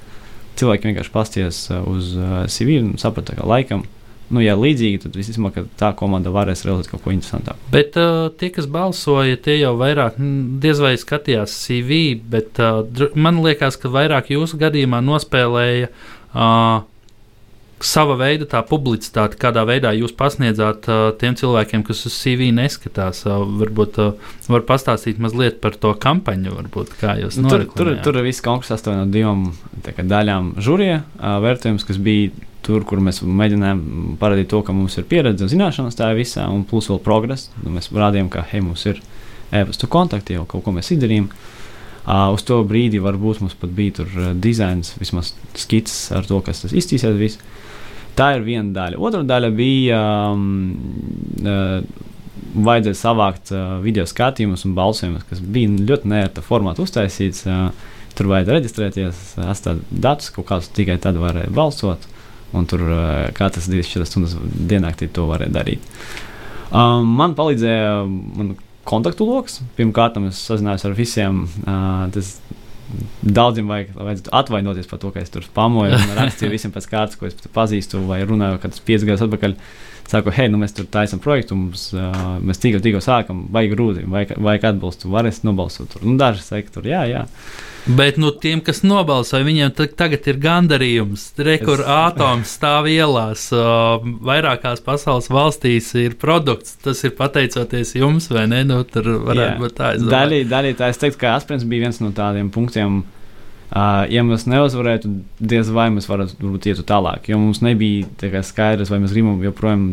cilvēki 0.60 0.92
vienkārši 0.92 1.14
pasties 1.14 1.64
uz 1.80 2.14
uh, 2.18 2.44
CV 2.52 2.82
un 2.84 2.94
saprata, 3.02 3.38
ka 3.38 3.48
laikam. 3.48 3.88
Nu, 4.32 4.40
ja 4.40 4.54
līdzīgi, 4.56 5.02
tad 5.04 5.18
visticamāk, 5.20 5.58
tā 5.76 5.90
komanda 6.00 6.32
varēs 6.32 6.62
realizēt 6.64 6.94
kaut 6.94 7.02
ko 7.04 7.12
interesantāku. 7.12 7.60
Bet 7.74 7.98
uh, 8.00 8.30
tie, 8.40 8.48
kas 8.56 8.70
balsoja, 8.72 9.36
tie 9.44 9.58
jau 9.58 9.74
vairāk 9.80 10.16
diez 10.64 10.80
vai 10.80 10.94
skatījās 11.00 11.56
CV, 11.66 12.00
bet 12.32 12.62
uh, 12.64 12.86
man 13.20 13.42
liekas, 13.44 13.76
ka 13.82 13.92
vairāk 13.92 14.32
jūsu 14.32 14.60
gadījumā 14.62 15.02
nospēlēja 15.04 15.92
uh, 15.92 16.86
sava 17.86 18.16
veida 18.20 18.46
tā 18.50 18.62
publicitāte, 18.68 19.38
kādā 19.42 19.64
veidā 19.68 19.92
jūs 19.96 20.14
pasniedzāt 20.18 20.88
uh, 20.90 21.02
tiem 21.20 21.36
cilvēkiem, 21.38 21.84
kas 21.88 22.04
uz 22.08 22.16
CV 22.16 22.52
neskatās. 22.56 23.24
Uh, 23.28 23.42
varbūt 23.62 24.00
uh, 24.02 24.32
var 24.52 24.66
pastāstīt 24.68 25.22
mazliet 25.22 25.60
par 25.64 25.78
to 25.82 25.94
kampaņu, 26.02 26.54
varbūt, 26.60 26.96
kā 27.02 27.18
jūs 27.22 27.40
nu, 27.42 27.52
tur, 27.52 27.66
tur, 27.76 27.94
tur 28.06 28.22
viss 28.26 28.44
konkurss 28.46 28.74
sastāv 28.74 29.00
no 29.00 29.06
divām 29.12 29.50
daļām. 29.86 30.56
Žūrija 30.62 31.02
vērtējums, 31.46 31.86
kas 31.88 32.02
bija 32.02 32.32
tur, 32.66 32.86
kur 32.88 33.02
mēs 33.02 33.24
mēģinājām 33.26 34.18
parādīt 34.22 34.52
to, 34.52 34.62
ka 34.66 34.76
mums 34.76 35.00
ir 35.02 35.08
pieredze 35.10 35.48
un 35.48 35.52
zināšanas 35.52 35.98
tajā 35.98 36.18
visā, 36.18 36.46
un 36.54 36.66
plus 36.68 36.92
vēl 36.92 37.02
progress. 37.02 37.50
Nu, 37.64 37.74
mēs 37.78 37.90
rādījām, 37.94 38.30
ka 38.34 38.46
hei, 38.52 38.62
mums 38.66 38.86
ir 38.90 39.02
e-pasta 39.50 39.90
kontakti, 39.92 40.38
jau 40.38 40.46
kaut 40.50 40.68
ko 40.68 40.76
mēs 40.76 40.94
izdarījām. 40.94 41.32
Uh, 42.02 42.30
uz 42.34 42.42
to 42.46 42.56
brīdi 42.66 43.02
varbūt 43.02 43.44
mums 43.44 43.58
pat 43.62 43.74
bija 43.78 44.00
tur 44.00 44.14
dizains, 44.42 44.96
vismaz 44.98 45.36
skices 45.54 46.08
ar 46.18 46.26
to, 46.26 46.40
kas 46.46 46.64
tas 46.64 46.74
iztīsies. 46.74 47.18
Viss. 47.18 47.42
Tā 48.18 48.34
ir 48.36 48.46
viena 48.46 48.74
daļa. 48.76 49.00
Otra 49.00 49.22
daļa 49.28 49.50
bija 49.56 50.00
um, 50.34 50.46
uh, 51.42 51.80
vajadzēja 52.68 53.00
savākt 53.00 53.54
uh, 53.56 53.78
video 53.84 54.06
skatījumus 54.10 54.66
un 54.68 54.76
balsojumus, 54.78 55.26
kas 55.30 55.42
bija 55.42 55.72
ļoti 55.72 56.12
neērta 56.12 56.44
formāta 56.46 56.84
uztaisīts. 56.84 57.46
Uh, 57.48 57.70
tur 58.18 58.32
vajadzēja 58.34 58.58
reģistrēties, 58.58 59.22
atstāt 59.48 59.86
datus, 59.90 60.32
kaut 60.36 60.50
kādus 60.50 60.72
tikai 60.76 60.98
tad 61.02 61.20
varēja 61.22 61.54
balsot. 61.56 62.10
Un 62.52 62.68
tur 62.68 62.84
uh, 62.84 63.30
katras 63.38 63.70
24 63.72 64.10
stundas 64.10 64.36
dienā 64.68 64.92
to 65.00 65.30
varēja 65.30 65.56
darīt. 65.56 65.88
Um, 66.72 67.08
man 67.20 67.36
palīdzēja 67.36 67.96
man 68.08 68.56
kontaktu 68.88 69.28
lokus. 69.28 69.62
Pirmkārt, 69.78 70.20
es 70.28 70.44
sazinājos 70.50 70.86
ar 70.88 70.98
visiem. 70.98 71.46
Uh, 71.64 72.10
tas 72.12 72.36
Daudziem 73.22 73.70
vajag, 73.72 73.94
vajag 73.96 74.30
atvainoties 74.42 74.90
par 74.90 75.00
to, 75.02 75.12
ka 75.14 75.24
es 75.24 75.32
tur 75.34 75.46
spamoju 75.46 75.96
un 75.96 76.14
rakstīju 76.18 76.54
visiem 76.54 76.74
pēc 76.76 76.90
kārtas, 76.92 77.20
ko 77.20 77.30
es 77.30 77.38
pazīstu, 77.56 78.02
vai 78.10 78.22
runāju, 78.28 78.60
kad 78.64 78.76
tas 78.76 78.84
piecus 78.86 79.08
gadus 79.08 79.26
atpakaļ. 79.28 79.56
Saku, 80.10 80.32
hei, 80.36 80.50
nu 80.52 80.60
mēs 80.60 80.74
tur 80.76 80.88
taisām 80.92 81.22
projektu, 81.24 81.56
mums, 81.56 81.90
uh, 81.96 82.38
mēs 82.44 82.60
tikko, 82.60 82.82
tikko 82.84 83.00
sākam, 83.04 83.46
vajag 83.54 83.76
grūti, 83.76 84.06
vajag, 84.12 84.34
vajag 84.44 84.66
atbalstu, 84.74 85.12
varēs 85.14 85.44
nobalsot 85.48 85.94
tur. 85.94 86.04
Nu, 86.08 86.18
daži 86.20 86.44
saka, 86.44 86.74
tur 86.74 86.90
jā, 86.90 87.06
jā. 87.08 87.22
Bet 87.88 88.20
nu, 88.22 88.30
tiem, 88.38 88.60
kas 88.62 88.84
nobalsoja, 88.86 89.46
viņiem 89.48 89.72
tagad 89.98 90.28
ir 90.30 90.42
gandarījums. 90.42 91.24
Rekur 91.42 91.82
es... 91.82 91.88
atoms 91.90 92.52
stāv 92.60 92.90
ielās. 92.92 93.48
Uh, 93.56 94.04
vairākās 94.28 94.84
pasaules 94.86 95.32
valstīs 95.34 95.90
ir 95.98 96.18
produkts. 96.22 96.76
Tas 96.84 97.02
ir 97.08 97.16
pateicoties 97.18 97.96
jums, 97.98 98.30
vai 98.30 98.46
ne? 98.52 98.62
Nu, 98.68 98.84
tur 98.86 99.10
varētu 99.24 99.48
Jā. 99.48 99.58
būt 99.64 99.80
tā. 99.80 99.96
Daļai 100.52 100.76
tā 100.78 100.92
es 100.94 101.02
teiktu, 101.02 101.24
ka 101.24 101.34
Asprins 101.40 101.66
bija 101.66 101.88
viens 101.88 102.04
no 102.04 102.14
tādiem 102.14 102.54
punktiem. 102.54 103.02
Uh, 103.02 103.18
Uh, 103.72 104.02
ja 104.12 104.20
mēs 104.28 104.44
neuzvarētu, 104.52 105.08
diez 105.40 105.70
vai 105.72 105.86
mēs 105.94 106.10
varētu 106.10 106.52
iet 106.68 106.82
tālāk. 106.90 107.30
Jo 107.32 107.38
mums 107.40 107.62
nebija 107.64 108.42
skaidrs, 108.44 108.92
vai 108.92 109.00
mēs 109.00 109.14
gribam 109.16 109.38
joprojām 109.46 109.86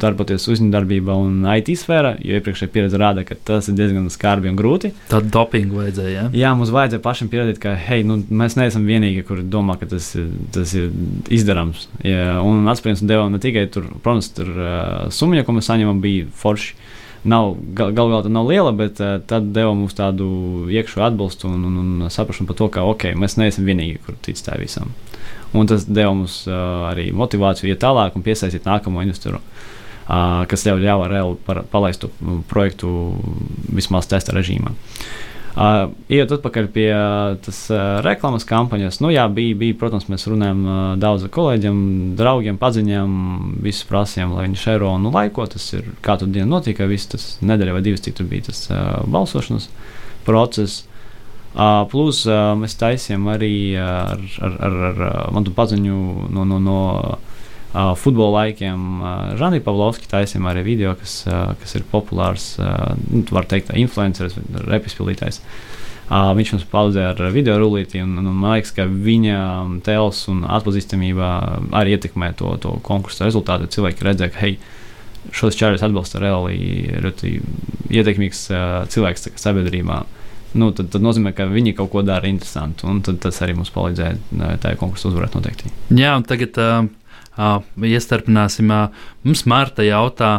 darboties 0.00 0.48
uzņēmējdarbībā 0.48 1.16
un 1.20 1.42
IT 1.52 1.74
sfērā, 1.76 2.14
jo 2.24 2.38
iepriekšējā 2.38 2.72
pieredze 2.72 3.00
rāda, 3.00 3.26
ka 3.28 3.36
tas 3.50 3.68
ir 3.68 3.76
diezgan 3.76 4.08
skarbi 4.12 4.48
un 4.48 4.56
grūti. 4.56 4.94
Tādu 5.12 5.28
dopingu 5.34 5.82
vajadzēja. 5.82 6.14
Ja? 6.16 6.24
Jā, 6.32 6.54
mums 6.56 6.72
vajadzēja 6.72 7.04
pašam 7.04 7.28
pierādīt, 7.28 7.60
ka 7.60 7.76
hei, 7.76 8.00
nu, 8.08 8.16
mēs 8.32 8.56
neesam 8.56 8.88
vienīgie, 8.88 9.26
kuri 9.28 9.44
domā, 9.44 9.76
ka 9.76 9.90
tas, 9.92 10.14
tas 10.54 10.72
ir 10.78 10.88
izdarāms. 11.28 11.84
Ja, 12.08 12.38
un 12.40 12.64
atspējams 12.72 13.04
deva 13.04 13.28
ne 13.28 13.42
tikai 13.44 13.66
tur, 13.74 13.92
protams, 14.00 14.32
tur 14.40 14.54
uh, 14.56 15.08
summa, 15.12 15.44
ko 15.44 15.58
mēs 15.58 15.68
saņemam, 15.68 16.00
bija 16.00 16.32
forši 16.40 16.78
nav 17.28 17.54
gal, 17.76 17.92
gal 17.96 18.12
galā 18.12 18.32
nav 18.32 18.48
liela, 18.48 18.72
bet 18.76 19.00
uh, 19.04 19.18
tad 19.28 19.50
deva 19.56 19.74
mums 19.76 19.96
tādu 19.98 20.28
iekšā 20.72 21.06
atbalstu 21.08 21.50
un, 21.50 21.64
un, 21.68 21.78
un 21.82 22.12
saprāšanu 22.12 22.50
par 22.50 22.58
to, 22.60 22.70
ka 22.74 22.86
ok, 22.88 23.10
mēs 23.18 23.38
neesam 23.40 23.68
vienīgi, 23.68 24.00
kur 24.06 24.18
tic 24.24 24.40
tā 24.44 24.58
visam. 24.60 24.94
Un 25.56 25.68
tas 25.70 25.86
deva 25.88 26.12
mums 26.12 26.42
uh, 26.48 26.88
arī 26.90 27.08
motivāciju 27.16 27.72
iet 27.72 27.82
tālāk 27.84 28.16
un 28.16 28.26
piesaistīt 28.26 28.68
nākamo 28.68 29.04
investoru. 29.04 29.40
uh, 29.40 30.44
kas 30.48 30.66
ļauj 30.66 31.08
reāli 31.12 31.64
palaist 31.72 32.08
projektu 32.48 32.90
vismaz 33.72 34.08
testa 34.10 34.36
režīmā. 34.36 34.72
Uh, 34.72 35.27
Iet 35.58 36.30
atpakaļ 36.30 36.66
pie 36.70 36.86
uh, 36.94 37.32
tas 37.42 37.58
uh, 37.72 37.98
reklāmas 38.04 38.44
kampaņas. 38.46 39.00
Nu, 39.02 39.10
jā, 39.10 39.24
bija, 39.32 39.56
bija, 39.58 39.76
protams, 39.80 40.06
mēs 40.10 40.28
runājam 40.30 40.60
uh, 40.62 40.76
daudz 41.00 41.24
ar 41.26 41.32
kolēģiem, 41.34 41.80
draugiem, 42.18 42.60
paziņām, 42.60 43.16
visus 43.64 43.88
prasījām, 43.88 44.36
lai 44.36 44.46
viņi 44.46 44.60
šēro 44.62 44.92
un 44.94 45.08
nu, 45.08 45.12
laiko. 45.14 45.48
Tas 45.50 45.66
ir 45.74 45.88
katru 46.04 46.28
dienu 46.30 46.52
notika, 46.52 46.86
viss 46.86 47.10
tas 47.10 47.26
nedēļa 47.42 47.74
vai 47.74 47.82
divas, 47.86 48.04
cik 48.06 48.20
tur 48.20 48.28
bija 48.30 48.46
tas 48.52 48.68
uh, 48.70 49.00
balsošanas 49.10 49.66
process. 50.28 50.84
Uh, 51.58 51.82
plus 51.90 52.22
uh, 52.28 52.52
mēs 52.60 52.78
taisījām 52.78 53.26
arī 53.32 53.54
ar, 53.82 54.20
ar, 54.44 54.58
ar, 54.68 54.78
ar 54.92 55.32
manu 55.34 55.54
paziņu 55.56 56.28
no, 56.36 56.44
no, 56.46 56.60
no 56.62 56.78
uh, 57.72 57.94
futbola 57.98 58.44
laikiem. 58.44 58.84
Uh, 59.00 59.10
Žanī 59.40 59.60
Pavlovski 59.64 60.08
taisījām 60.10 60.48
arī 60.50 60.64
video, 60.66 60.94
kas, 60.98 61.20
uh, 61.28 61.52
kas 61.60 61.76
ir 61.78 61.86
populārs, 61.90 62.54
uh, 62.62 62.94
nu, 63.10 63.24
var 63.34 63.48
teikt, 63.50 63.72
influenceris, 63.76 64.38
repispildītājs. 64.68 65.42
Uh, 66.08 66.30
viņš 66.38 66.54
mums 66.54 66.66
palīdzēja 66.72 67.12
ar 67.12 67.32
video 67.34 67.58
rullīti, 67.60 68.00
un, 68.00 68.16
un 68.22 68.30
man 68.32 68.56
liekas, 68.56 68.72
ka 68.76 68.88
viņa 68.88 69.38
tēls 69.84 70.22
un 70.32 70.44
atpazīstamība 70.48 71.32
arī 71.76 71.98
ietekmē 71.98 72.32
to, 72.38 72.54
to 72.62 72.78
konkursu 72.86 73.26
rezultātu. 73.26 73.68
Cilvēki 73.76 74.06
redzēja, 74.08 74.32
ka, 74.32 74.44
hei, 74.46 74.56
šos 75.36 75.58
čārus 75.58 75.84
atbalsta 75.84 76.22
reāli 76.22 76.88
ļoti 77.04 77.34
ietekmīgs 77.92 78.46
uh, 78.54 78.62
cilvēks 78.88 79.28
sabiedrībā. 79.36 80.04
Nu, 80.56 80.70
tad, 80.72 80.88
tad 80.94 81.04
nozīmē, 81.04 81.34
ka 81.36 81.44
viņi 81.44 81.74
kaut 81.76 81.90
ko 81.92 82.00
dara 82.00 82.24
interesantu, 82.24 82.88
un 82.88 83.02
tas 83.04 83.42
arī 83.44 83.52
mums 83.58 83.68
palīdzēja 83.74 84.56
tajā 84.62 84.78
konkursā 84.80 85.10
uzvarēt 85.10 85.36
noteikti. 85.36 85.68
Jā, 85.92 86.14
un 86.16 86.24
tagad 86.24 86.56
Uh, 86.56 86.86
iestarpināsim. 87.38 88.72
Mums 89.24 89.44
Marta 89.50 89.86
jautā, 89.86 90.32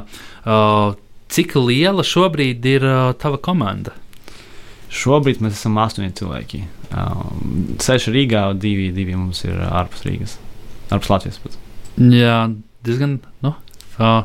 cik 1.30 1.56
liela 1.60 2.06
šobrīd 2.06 2.66
ir 2.70 2.88
tava 3.22 3.40
komanda? 3.42 3.96
Šobrīd 4.90 5.44
mēs 5.44 5.60
esam 5.60 5.78
astoņi 5.82 6.16
cilvēki. 6.18 6.64
Seši 7.84 8.14
Rīgā, 8.16 8.48
divi, 8.58 8.90
divi 8.96 9.18
mums 9.18 9.44
ir 9.46 9.60
ārpus 9.70 10.06
Rīgas, 10.08 10.38
ārpus 10.90 11.12
Latvijas. 11.14 11.38
Pat. 11.44 11.58
Jā, 12.00 12.40
diezgan. 12.88 13.20
Nu, 13.46 13.54
uh, 14.00 14.24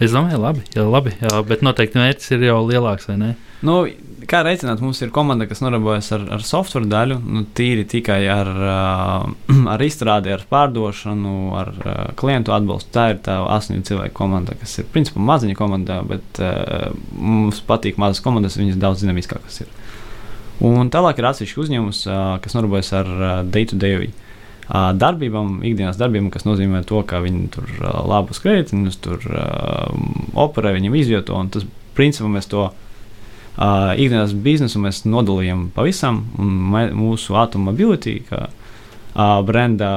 es 0.00 0.14
domāju, 0.14 0.40
labi, 0.40 0.64
jā, 0.72 0.86
labi 0.88 1.12
jā, 1.20 1.42
bet 1.48 1.64
noteikti 1.66 2.00
mērķis 2.00 2.32
ir 2.36 2.46
jau 2.48 2.62
lielāks, 2.64 3.10
vai 3.10 3.18
ne? 3.20 3.30
Nu, 3.64 3.82
kā 4.28 4.40
reicināt, 4.46 4.82
mums 4.84 5.00
ir 5.04 5.12
komanda, 5.14 5.46
kas 5.50 5.60
nodarbojas 5.64 6.10
ar, 6.16 6.24
ar 6.36 6.44
software 6.46 6.88
daļu, 6.90 7.18
nu, 7.24 7.42
tīri 7.56 7.84
tikai 7.88 8.20
ar, 8.32 8.50
ar 9.74 9.84
izstrādi, 9.84 10.32
ar 10.34 10.44
pārdošanu, 10.50 11.36
ar 11.58 11.70
klientu 12.20 12.54
atbalstu. 12.56 12.92
Tā 12.94 13.06
ir 13.14 13.22
tā 13.24 13.38
astoņu 13.56 13.86
cilvēku 13.88 14.16
komanda, 14.18 14.56
kas 14.60 14.76
ir 14.80 14.90
principā 14.94 15.22
maziņa 15.24 15.56
komanda, 15.58 16.00
bet 16.08 16.42
uh, 16.42 16.90
mums 17.16 17.62
patīk 17.66 18.00
mazas 18.00 18.22
komandas, 18.24 18.58
viņas 18.60 18.80
daudz 18.82 19.04
dinamiskākas 19.04 19.64
ir. 19.64 19.72
Un 20.64 20.92
tālāk 20.94 21.18
ir 21.18 21.30
atsevišķi 21.30 21.64
uzņēmums, 21.64 22.04
uh, 22.08 22.20
kas 22.44 22.54
nodarbojas 22.56 22.92
ar 23.00 23.10
day-to-day. 23.50 24.12
Uh, 24.64 24.92
darbībām, 24.96 25.58
ikdienas 25.66 25.98
darbībām, 26.00 26.30
kas 26.32 26.46
nozīmē 26.48 26.84
to, 26.88 27.02
ka 27.04 27.18
viņi 27.20 27.50
tur 27.52 27.68
labus 27.82 28.40
kredītus, 28.40 28.96
tur 29.04 29.20
uh, 29.28 29.90
operē, 30.40 30.72
viņiem 30.78 30.96
izvieto, 31.02 31.36
un 31.36 31.50
tas 31.52 31.66
principā 31.94 32.30
mēs 32.32 32.48
to 32.50 32.70
uh, 33.54 33.54
Uh, 33.54 33.92
ikdienas 34.02 34.32
biznesu 34.34 34.80
mēs 34.82 35.04
nodalījām 35.06 35.68
pavisam, 35.76 36.24
un 36.42 36.72
mūsu 36.98 37.36
automobility, 37.38 38.16
kā 38.26 38.48
uh, 38.48 39.36
brenda 39.46 39.90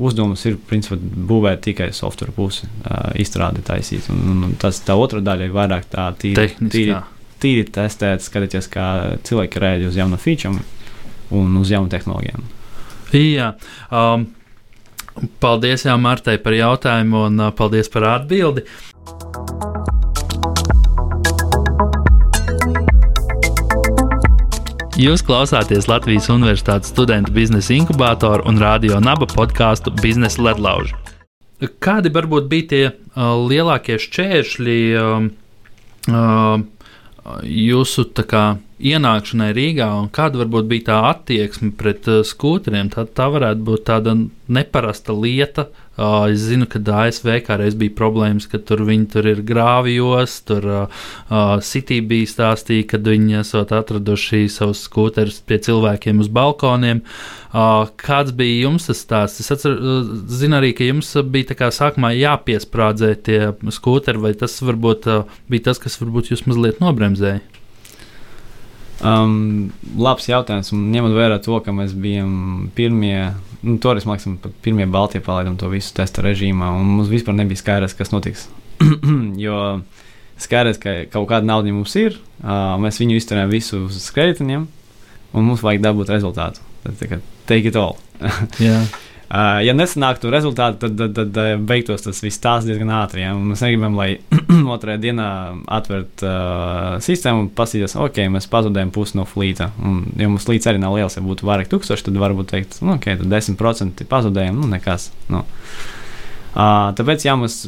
uzdevums 0.00 0.40
ir 0.48 0.56
principā 0.56 0.96
būvēt 1.28 1.60
tikai 1.66 1.90
software 1.92 2.32
pusi, 2.32 2.64
uh, 2.86 3.10
izstrādi 3.20 3.60
taisīt. 3.66 4.08
Un, 4.14 4.22
un, 4.32 4.38
un 4.48 4.54
tas 4.56 4.80
tā 4.86 4.96
otra 4.96 5.20
daļa 5.20 5.44
ir 5.44 5.52
vairāk 5.52 5.90
tā 5.92 6.06
tīri, 6.22 6.46
tīri, 6.72 6.96
tīri 7.44 7.66
testēt, 7.68 8.24
skatīties, 8.24 8.70
kā 8.72 8.86
cilvēki 9.28 9.60
rēģē 9.60 9.92
uz 9.92 10.00
jaunu 10.00 10.16
feature 10.16 10.64
un 11.36 11.60
uz 11.60 11.74
jaunu 11.74 11.92
tehnoloģiju. 11.92 12.46
Jā. 13.12 13.50
Um, 13.92 14.24
paldies, 15.44 15.84
Jā, 15.84 15.98
Martai, 16.00 16.38
par 16.40 16.56
jautājumu 16.56 17.26
un 17.28 17.44
uh, 17.44 17.52
paldies 17.60 17.92
par 17.92 18.08
atbildi. 18.14 18.64
Jūs 25.00 25.22
klausāties 25.24 25.86
Latvijas 25.88 26.26
Universitātes 26.28 26.90
studentu 26.92 27.32
biznesa 27.32 27.72
inkubātoru 27.72 28.44
un 28.50 28.58
radio 28.60 28.98
naba 29.00 29.24
podkāstu 29.24 29.88
Biznesa 30.02 30.42
ledlauži. 30.44 30.92
Kādi 31.80 32.12
varbūt 32.12 32.50
bija 32.50 32.66
tie 32.68 32.82
uh, 32.90 33.32
lielākie 33.40 33.96
šķēršļi 34.02 34.76
uh, 35.00 35.24
uh, 36.12 36.66
jūsu 37.40 38.04
kā, 38.28 38.44
ienākšanai 38.84 39.48
Rīgā, 39.56 39.88
un 39.96 40.10
kāda 40.12 40.42
varbūt 40.42 40.68
bija 40.68 40.88
tā 40.90 40.98
attieksme 41.14 41.72
pret 41.72 42.10
uh, 42.12 42.20
skūteriem? 42.20 42.92
Tā, 42.92 43.06
tā 43.08 43.30
varētu 43.32 43.64
būt 43.70 43.88
tāda 43.88 44.18
neparasta 44.52 45.16
lieta, 45.16 45.70
Uh, 45.72 45.81
es 46.00 46.46
zinu, 46.48 46.64
ka 46.70 46.80
ASV 46.80 47.42
kādreiz 47.44 47.74
bija 47.76 47.92
problēmas, 47.98 48.46
ka 48.48 48.56
tur 48.58 48.80
viņi 48.88 49.06
tur 49.12 49.28
ir 49.28 49.42
grāvjos, 49.44 50.38
tur 50.48 50.64
uh, 50.72 51.02
City 51.60 52.00
bija 52.00 52.30
stāstīja, 52.30 52.86
ka 52.94 53.00
viņi 53.04 53.42
esat 53.42 53.74
atraduši 53.76 54.46
savus 54.48 54.86
skūterus 54.88 55.42
pie 55.44 55.60
cilvēkiem 55.60 56.22
uz 56.24 56.32
balkoniem. 56.32 57.02
Uh, 57.52 57.90
kāds 58.00 58.32
bija 58.32 58.64
jums 58.64 58.88
tas 58.88 59.04
stāsts? 59.04 59.44
Es 59.44 59.52
atceru, 59.52 60.00
zinu 60.32 60.62
arī, 60.62 60.72
ka 60.76 60.88
jums 60.88 61.12
bija 61.28 61.52
tā 61.52 61.58
kā 61.60 61.68
sākumā 61.68 62.14
jāpiesprādzē 62.16 63.14
tie 63.28 63.40
skūteri, 63.52 64.24
vai 64.24 64.32
tas 64.32 64.56
varbūt 64.64 65.10
uh, 65.12 65.40
bija 65.52 65.68
tas, 65.68 65.82
kas 65.82 66.00
varbūt 66.00 66.32
jūs 66.32 66.46
mazliet 66.48 66.80
nobremzēja? 66.80 67.42
Um, 69.02 69.72
labs 69.98 70.28
jautājums. 70.30 70.70
Ņemot 70.72 71.14
vērā 71.16 71.40
to, 71.42 71.56
ka 71.64 71.74
mēs 71.74 71.92
bijām 71.98 72.70
pirmie, 72.76 73.32
nu, 73.62 73.78
toreiz, 73.82 74.06
man 74.08 74.18
liekas, 74.18 74.52
pirmie 74.64 74.86
Baltijā 74.90 75.22
palaidām 75.24 75.56
to 75.60 75.70
visu 75.72 75.94
testa 75.96 76.24
režīmā, 76.24 76.70
un 76.78 76.88
mums 76.98 77.10
vispār 77.12 77.36
nebija 77.38 77.60
skaidrs, 77.60 77.96
kas 77.98 78.12
notiks. 78.14 78.48
jo 79.44 79.58
skaidrs, 80.42 80.80
ka 80.82 80.96
kaut 81.12 81.28
kāda 81.30 81.46
nauda 81.46 81.74
mums 81.74 81.94
ir, 82.00 82.18
uh, 82.42 82.74
mēs 82.82 82.98
viņu 83.02 83.20
izturējām 83.20 83.52
visu 83.52 83.84
uz 83.86 84.10
kredītiem, 84.14 84.66
un 85.32 85.48
mums 85.48 85.62
vajag 85.64 85.84
dabūt 85.86 86.12
rezultātu. 86.14 86.64
Tad, 86.82 86.98
tā 86.98 87.10
kā 87.10 87.22
take 87.46 87.70
it 87.70 87.78
all. 87.78 87.98
yeah. 88.58 88.86
Uh, 89.32 89.62
ja 89.64 89.72
nesanāktu 89.72 90.28
rezultāti, 90.28 90.76
tad, 90.82 90.98
tad, 90.98 91.14
tad, 91.16 91.30
tad 91.32 91.62
beigtos 91.64 92.04
tas 92.04 92.18
viss 92.20 92.40
tās 92.42 92.66
diezgan 92.68 92.90
ātri. 92.92 93.22
Ja? 93.22 93.30
Mēs 93.32 93.62
negribam, 93.64 93.96
lai 93.96 94.18
otrajā 94.74 95.00
dienā 95.00 95.28
atvērtu 95.72 96.28
uh, 96.28 96.98
sistēmu 97.00 97.46
un 97.46 97.48
paskatīties, 97.56 97.96
ok, 97.96 98.20
mēs 98.34 98.50
pazudējam 98.52 98.92
pusi 98.92 99.16
no 99.16 99.24
flīta. 99.28 99.70
Un, 99.80 100.02
ja 100.20 100.28
mums 100.28 100.44
flīts 100.44 100.68
arī 100.68 100.82
nav 100.82 100.98
liels, 100.98 101.16
ja 101.16 101.24
būtu 101.24 101.48
vairāk 101.48 101.72
tūkstoši, 101.72 102.10
tad 102.10 102.20
varbūt 102.20 102.52
teikt, 102.52 102.76
nu, 102.84 102.98
ok, 102.98 103.08
tad 103.22 103.32
10% 103.32 104.04
pazudējam, 104.12 104.60
nu, 104.60 104.68
nekas. 104.74 105.08
Nu. 105.32 105.46
Tāpēc, 106.52 107.22
ja 107.24 107.32
mēs 107.40 107.62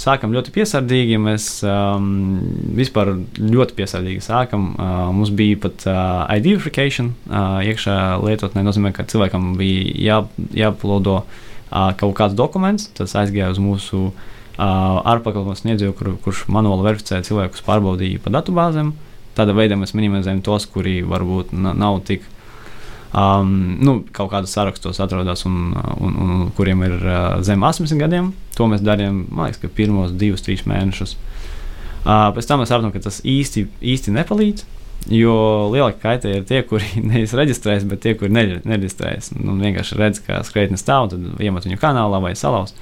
sākam 0.00 0.32
ļoti 0.32 0.52
piesardzīgi, 0.54 1.18
mēs 1.20 1.48
um, 1.68 2.40
vispār 2.78 3.12
ļoti 3.36 3.76
piesardzīgi 3.76 4.24
sākam. 4.24 4.70
Uh, 4.78 5.10
mums 5.12 5.32
bija 5.36 5.58
pat 5.60 5.84
uh, 5.84 6.24
ID 6.38 6.54
verification 6.54 7.12
uh, 7.28 7.60
iekšā 7.60 8.16
lietotnē. 8.24 8.64
nozīmē, 8.64 8.94
ka 8.96 9.04
cilvēkam 9.04 9.52
bija 9.60 9.92
jā, 10.06 10.18
jāplodo 10.56 11.20
uh, 11.20 11.92
kaut 12.00 12.16
kāds 12.16 12.38
dokuments, 12.38 12.88
tas 12.96 13.12
aizgāja 13.20 13.52
uz 13.52 13.60
mūsu 13.60 14.06
uh, 14.08 14.24
ārpakalpojumu 14.56 15.60
sniedzēju, 15.60 15.98
kur, 16.00 16.14
kurš 16.24 16.46
manuāli 16.48 16.88
verificēja 16.88 17.28
cilvēkus, 17.28 17.66
pārbaudīja 17.68 18.24
pa 18.24 18.32
datubāzēm. 18.40 18.94
Tādā 19.36 19.52
veidā 19.56 19.76
mēs 19.76 19.92
minimizējam 19.92 20.40
tos, 20.48 20.64
kuri 20.64 21.02
varbūt 21.04 21.52
nav 21.60 22.00
tik 22.08 22.24
um, 23.14 23.54
nu, 23.82 23.96
kaut 24.14 24.30
kādos 24.32 24.52
sarakstos 24.54 25.00
atrodas 25.02 25.44
un, 25.48 25.72
un, 25.98 26.16
un 26.24 26.42
kuriem 26.56 26.84
ir 26.86 26.96
uh, 27.00 27.38
zem 27.46 27.62
80 27.66 28.00
gadiem. 28.00 28.32
To 28.58 28.68
mēs 28.70 28.84
darījām, 28.86 29.24
man 29.30 29.50
liekas, 29.50 29.72
pirmos 29.76 30.14
divus, 30.18 30.44
trīs 30.46 30.66
mēnešus. 30.68 31.16
Uh, 32.00 32.30
pēc 32.36 32.48
tam 32.48 32.62
mēs 32.62 32.70
saprotam, 32.72 32.92
ka 32.94 33.02
tas 33.04 33.20
īsti, 33.26 33.66
īsti 33.94 34.14
nepalīdz. 34.16 34.66
Jo 35.10 35.34
lielākie 35.72 36.02
kaitēji 36.02 36.40
ir 36.40 36.48
tie, 36.48 36.62
kuri 36.68 36.88
nevis 37.10 37.34
reģistrējas, 37.36 37.86
bet 37.88 38.02
tie, 38.04 38.14
kuri 38.20 38.34
nereģistrējas. 38.36 39.32
Nu, 39.38 39.56
vienkārši 39.60 40.00
redz, 40.00 40.20
ka 40.24 40.42
skraitne 40.46 40.80
stāv, 40.80 41.10
tad 41.14 41.40
iemet 41.42 41.66
viņu 41.68 41.80
kanālā 41.80 42.20
vai 42.22 42.34
salauz 42.38 42.76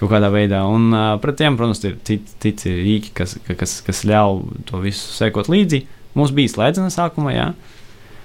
kaut 0.00 0.10
kādā 0.10 0.32
veidā. 0.34 0.64
Un 0.66 0.88
uh, 0.90 1.12
pret 1.22 1.36
tiem, 1.38 1.54
protams, 1.58 1.78
ir 1.86 2.00
citi, 2.02 2.32
citi 2.42 2.72
rīki, 2.74 3.12
kas, 3.14 3.36
kas, 3.46 3.76
kas 3.86 4.00
ļauj 4.08 4.64
to 4.66 4.80
visu 4.82 5.12
sekot 5.14 5.46
līdzi. 5.52 5.84
Mums 6.18 6.32
bija 6.34 6.50
slēdzena 6.50 6.90
sākumā, 6.90 7.36
jā. 7.36 7.44
Uh, 7.52 7.71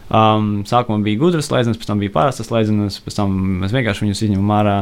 Um, 0.08 0.62
sākumā 0.67 1.02
bija 1.04 1.20
gudras 1.20 1.50
slēdzenes, 1.50 1.80
pēc 1.80 1.89
tam 1.89 2.00
bija 2.00 2.13
parastas 2.13 2.48
slēdzenes, 2.48 3.02
pēc 3.04 3.17
tam 3.17 3.36
mēs 3.63 3.76
vienkārši 3.76 4.06
viņus 4.06 4.24
izņemam 4.28 4.56
ārā. 4.56 4.78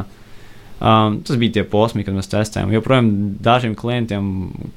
Um, 0.76 1.22
tas 1.26 1.40
bija 1.40 1.56
tie 1.56 1.64
posmi, 1.72 2.04
kad 2.06 2.14
mēs 2.14 2.28
testējām. 2.30 2.74
Joprojām 2.76 3.10
dažiem 3.42 3.78
klientiem, 3.80 4.26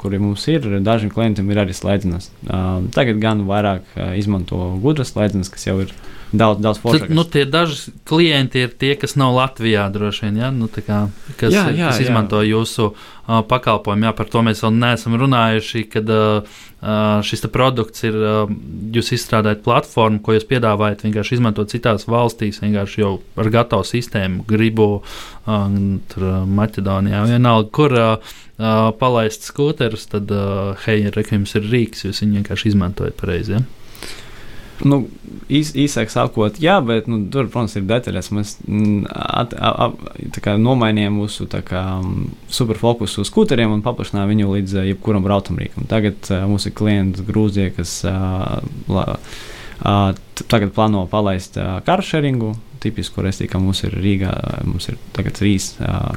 kuri 0.00 0.20
mums 0.22 0.46
ir, 0.48 0.68
dažiem 0.86 1.10
klientiem 1.12 1.50
ir 1.50 1.60
arī 1.64 1.74
slēdzenes. 1.74 2.30
Um, 2.46 2.86
tagad 2.94 3.18
gan 3.20 3.42
vairāk 3.48 3.84
uh, 3.96 4.12
izmanto 4.16 4.76
gudras 4.80 5.12
slēdzenes, 5.12 5.50
kas 5.52 5.66
jau 5.68 5.80
ir 5.82 5.92
daudz, 6.32 6.60
daudz 6.62 6.80
foršākas. 6.82 7.14
Nu, 7.14 7.24
tie 7.24 7.44
daži 7.48 7.92
klienti 8.08 8.64
ir 8.66 8.72
tie, 8.76 8.92
kas 9.00 9.16
nav 9.20 9.34
Latvijā 9.36 9.86
droši 9.92 10.26
vien, 10.26 10.40
ja? 10.42 10.50
nu, 10.54 10.68
kā, 10.68 11.06
kas, 11.40 11.54
jā, 11.54 11.68
jā, 11.72 11.90
kas 11.90 12.00
izmanto 12.04 12.40
jā. 12.42 12.50
jūsu 12.52 12.90
uh, 12.90 13.38
pakalpojumu. 13.48 14.08
Jā, 14.08 14.12
par 14.18 14.28
to 14.32 14.42
mēs 14.46 14.60
vēl 14.64 14.74
neesam 14.76 15.16
runājuši, 15.20 15.84
kad 15.92 16.12
uh, 16.12 16.58
šis 17.24 17.46
produkts 17.54 18.04
ir, 18.08 18.18
uh, 18.18 18.52
jūs 18.94 19.12
izstrādājat 19.16 19.64
platformu, 19.64 20.20
ko 20.24 20.36
jūs 20.36 20.48
piedāvājat 20.50 21.06
vienkārši 21.06 21.38
izmantot 21.38 21.72
citās 21.72 22.08
valstīs, 22.10 22.60
vienkārši 22.64 23.02
jau 23.04 23.14
ar 23.40 23.52
gatavu 23.54 23.88
sistēmu, 23.88 24.44
gribu 24.48 24.90
uh, 25.00 25.80
tur, 26.12 26.28
Maķedonijā, 26.58 27.24
vienalga, 27.32 27.72
kur 27.72 27.96
uh, 27.96 28.36
palaist 29.00 29.48
skūterus, 29.48 30.08
tad, 30.12 30.32
hei, 30.84 31.04
jums 31.06 31.54
ir 31.54 31.68
rīks, 31.72 32.08
jūs 32.08 32.24
viņu 32.24 32.40
vienkārši 32.40 32.72
izmantojat 32.72 33.20
pareizi. 33.20 33.54
Ja? 33.56 33.66
Nu, 34.86 35.00
īs, 35.50 35.72
īsāk 35.78 36.10
sakot, 36.12 36.60
jā, 36.62 36.76
bet 36.84 37.08
nu, 37.10 37.20
tur, 37.32 37.48
protams, 37.50 37.74
ir 37.78 37.86
detaļas. 37.88 38.30
Mēs 38.34 38.54
mm, 38.62 39.08
at, 39.10 39.54
at, 39.56 40.04
at, 40.38 40.50
nomainījām 40.62 41.18
mūsu 41.18 41.48
superfokusu 42.54 43.24
uz 43.24 43.30
skuteriem 43.32 43.74
un 43.74 43.82
paplašinājām 43.86 44.32
viņu 44.34 44.52
līdz 44.52 44.76
uh, 44.78 44.86
jebkuram 44.92 45.24
braucamrīkam. 45.26 45.88
Tagad 45.90 46.30
uh, 46.30 46.44
mums 46.50 46.68
ir 46.68 46.76
klienti 46.78 47.26
Grūzija, 47.26 47.72
kas 47.78 47.98
uh, 48.06 48.60
la, 48.92 49.06
tagad 50.46 50.72
plāno 50.76 51.06
palaist 51.10 51.58
karšeringu. 51.86 52.54
Tipisku 52.78 53.24
restīvu, 53.24 53.50
kā 53.50 53.58
mums 53.58 53.80
ir 53.82 53.96
Rīgā, 53.98 54.30
mums 54.62 54.86
ir 54.86 55.00
tagad 55.16 55.34
trīs 55.34 55.72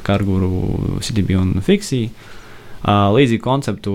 karguru, 0.06 1.00
CDB 1.02 1.34
un 1.40 1.56
Fixija. 1.58 2.12
Uh, 2.82 3.10
līdzīgu 3.14 3.42
konceptu 3.42 3.92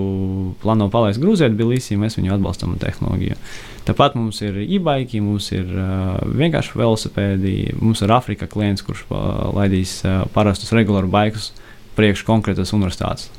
plāno 0.60 0.90
palaist 0.92 1.20
Grūzijā, 1.20 1.48
Bilisī, 1.56 1.96
mēs 2.00 2.16
viņu 2.20 2.34
atbalstam 2.36 2.76
tehnoloģiju. 2.80 3.36
Uh, 3.36 3.77
Tāpat 3.88 4.18
mums 4.18 4.42
ir 4.44 4.58
e-bike, 4.60 5.22
mums 5.24 5.48
ir 5.54 5.68
uh, 5.72 6.18
vienkārši 6.36 6.76
velosipēdi, 6.76 7.54
mums 7.80 8.02
ir 8.04 8.12
Afrika 8.12 8.48
klients, 8.50 8.84
kurš 8.84 9.06
uh, 9.08 9.48
laidīs 9.56 10.02
uh, 10.04 10.26
parastus 10.34 10.74
regulārus 10.76 11.12
baikus 11.12 11.52
priekš 11.96 12.26
konkrētas 12.28 12.74
universitātes. 12.76 13.30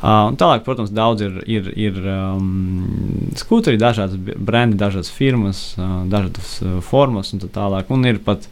Uh, 0.00 0.32
tālāk, 0.40 0.64
protams, 0.64 0.90
daudz 0.96 1.22
ir, 1.22 1.36
ir, 1.44 1.70
ir 1.76 2.00
um, 2.08 3.28
skūteri, 3.36 3.78
dažādas 3.78 4.16
brendi, 4.18 4.78
dažādas 4.80 5.12
firmas, 5.12 5.60
uh, 5.76 6.00
dažādas 6.10 6.54
uh, 6.64 6.78
formas 6.82 7.30
un 7.36 7.44
tā 7.44 7.50
tālāk. 7.52 7.92
Un 7.94 8.08
ir 8.08 8.18
pat, 8.24 8.48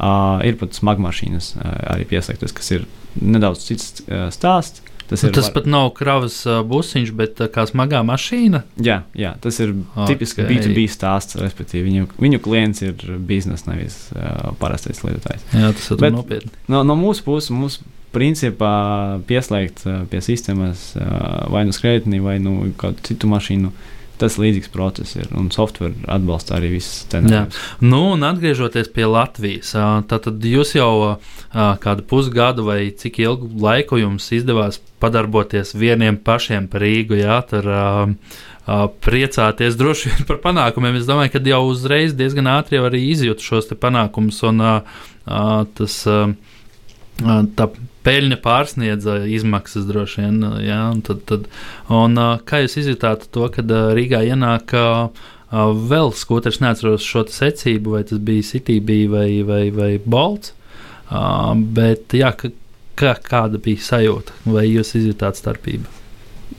uh, 0.00 0.40
ir 0.42 0.58
pat 0.58 0.74
smagmašīnas 0.74 1.52
uh, 1.60 1.66
arī 1.94 2.08
piesaistītas, 2.10 2.56
kas 2.56 2.72
ir 2.74 2.88
nedaudz 3.20 3.68
cits 3.68 4.00
uh, 4.08 4.26
stāsts. 4.34 4.82
Tas, 5.06 5.22
nu, 5.22 5.32
tas 5.34 5.48
var... 5.48 5.54
pat 5.54 5.68
nav 5.70 5.90
kravas 5.96 6.38
busiņš, 6.66 7.12
bet 7.16 7.42
kā 7.54 7.66
smagā 7.70 8.02
mašīna. 8.06 8.62
Jā, 8.82 9.00
jā 9.16 9.34
tas 9.42 9.60
ir 9.62 9.74
okay. 9.74 10.12
tipisks 10.12 10.46
B2B 10.48 10.86
stāsts. 10.90 11.38
Respektīvi, 11.40 11.84
viņu, 11.90 12.08
viņu 12.22 12.42
klients 12.42 12.82
ir 12.82 13.04
biznesa, 13.28 13.70
nevis 13.72 14.00
uh, 14.14 14.52
parastais 14.60 15.04
lietotājs. 15.06 15.46
Jā, 15.54 15.70
tas 15.76 15.92
ir 15.94 16.16
nopietni. 16.16 16.50
No, 16.72 16.82
no 16.86 16.98
mūsu 16.98 17.26
puses 17.26 17.52
mums 17.54 17.80
principā 18.16 18.76
pieslēgt 19.28 19.82
pie 20.10 20.22
sistēmas 20.24 20.88
vai 21.52 21.66
nu 21.68 21.74
skrējēju, 21.76 22.22
vai 22.24 22.38
nu 22.40 22.70
kādu 22.80 23.04
citu 23.04 23.28
mašīnu. 23.28 23.70
Uh, 23.70 23.92
tas 24.20 24.38
līdzīgs 24.40 24.70
process 24.72 25.16
ir. 25.18 25.28
Un 25.36 25.50
software 25.54 25.94
atbalsta 26.08 26.56
arī 26.56 26.72
visas 26.76 27.04
tendences. 27.12 27.60
Nu, 27.84 28.12
un 28.14 28.24
atgriežoties 28.26 28.88
pie 28.94 29.06
Latvijas, 29.10 29.74
tad 30.10 30.28
jūs 30.48 30.74
jau 30.78 30.90
kādu 31.82 32.04
pusgadu 32.08 32.66
vai 32.66 32.80
cik 32.96 33.20
ilgu 33.24 33.50
laiku 33.62 34.00
jums 34.00 34.28
izdevās 34.36 34.80
padarboties 35.02 35.74
vieniem 35.76 36.16
pašiem 36.24 36.68
par 36.72 36.84
Rīgu. 36.84 37.20
Jā, 37.20 37.40
tur, 37.48 37.68
priecāties 39.06 39.76
droši 39.78 40.10
vien 40.10 40.26
par 40.26 40.40
panākumiem. 40.42 40.96
Es 40.98 41.06
domāju, 41.06 41.36
ka 41.36 41.42
jau 41.46 41.62
uzreiz 41.70 42.16
diezgan 42.18 42.48
ātri 42.50 42.80
arī 42.82 43.04
izjūtu 43.12 43.44
šos 43.44 43.70
panākumus, 43.78 44.40
un 44.48 44.64
tas 45.78 46.00
tā 47.56 47.68
peļņa 48.06 48.38
pārsniedza 48.44 49.18
izmaksas 49.28 49.88
droši 49.88 50.22
vien. 50.24 50.42
Jā, 50.64 50.82
un 50.94 51.02
tad, 51.06 51.24
tad, 51.28 51.48
un, 51.92 52.18
kā 52.46 52.62
jūs 52.62 52.78
izjutāt 52.84 53.26
to, 53.34 53.48
kad 53.54 53.72
Rīgā 53.98 54.22
ienāk 54.30 54.76
vēl 55.90 56.12
skūters, 56.16 56.60
neatceros 56.62 57.06
šo 57.06 57.26
secību, 57.30 57.96
vai 57.96 58.04
tas 58.06 58.22
bija 58.22 58.46
CTB 58.52 59.00
vai, 59.12 59.28
vai, 59.46 59.64
vai 59.74 59.90
Bolts, 60.02 60.54
bet 61.76 62.16
jā, 62.16 62.32
kā, 62.34 63.12
kāda 63.22 63.60
bija 63.62 63.84
sajūta, 63.90 64.34
vai 64.50 64.66
jūs 64.68 64.96
izjutāt 64.98 65.38
starpību? 65.38 65.92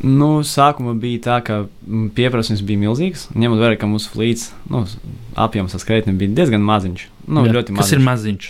Nu, 0.04 0.44
sākumā 0.46 0.94
bija 1.00 1.24
tā, 1.26 1.38
ka 1.42 1.56
pieprasījums 2.14 2.62
bija 2.68 2.82
milzīgs. 2.84 3.28
Ņemot 3.40 3.62
vērā, 3.64 3.78
ka 3.82 3.88
mūsu 3.90 4.12
flīts 4.14 4.52
nu, 4.70 4.84
apjoms 5.40 5.74
saskrētni 5.74 6.14
bija 6.20 6.36
diezgan 6.38 6.62
maziņš. 6.68 7.08
Nu, 7.26 7.46
Jā, 7.48 7.64
kas 7.64 7.72
maziņš. 7.80 7.96
ir 7.96 8.04
maziņš? 8.06 8.50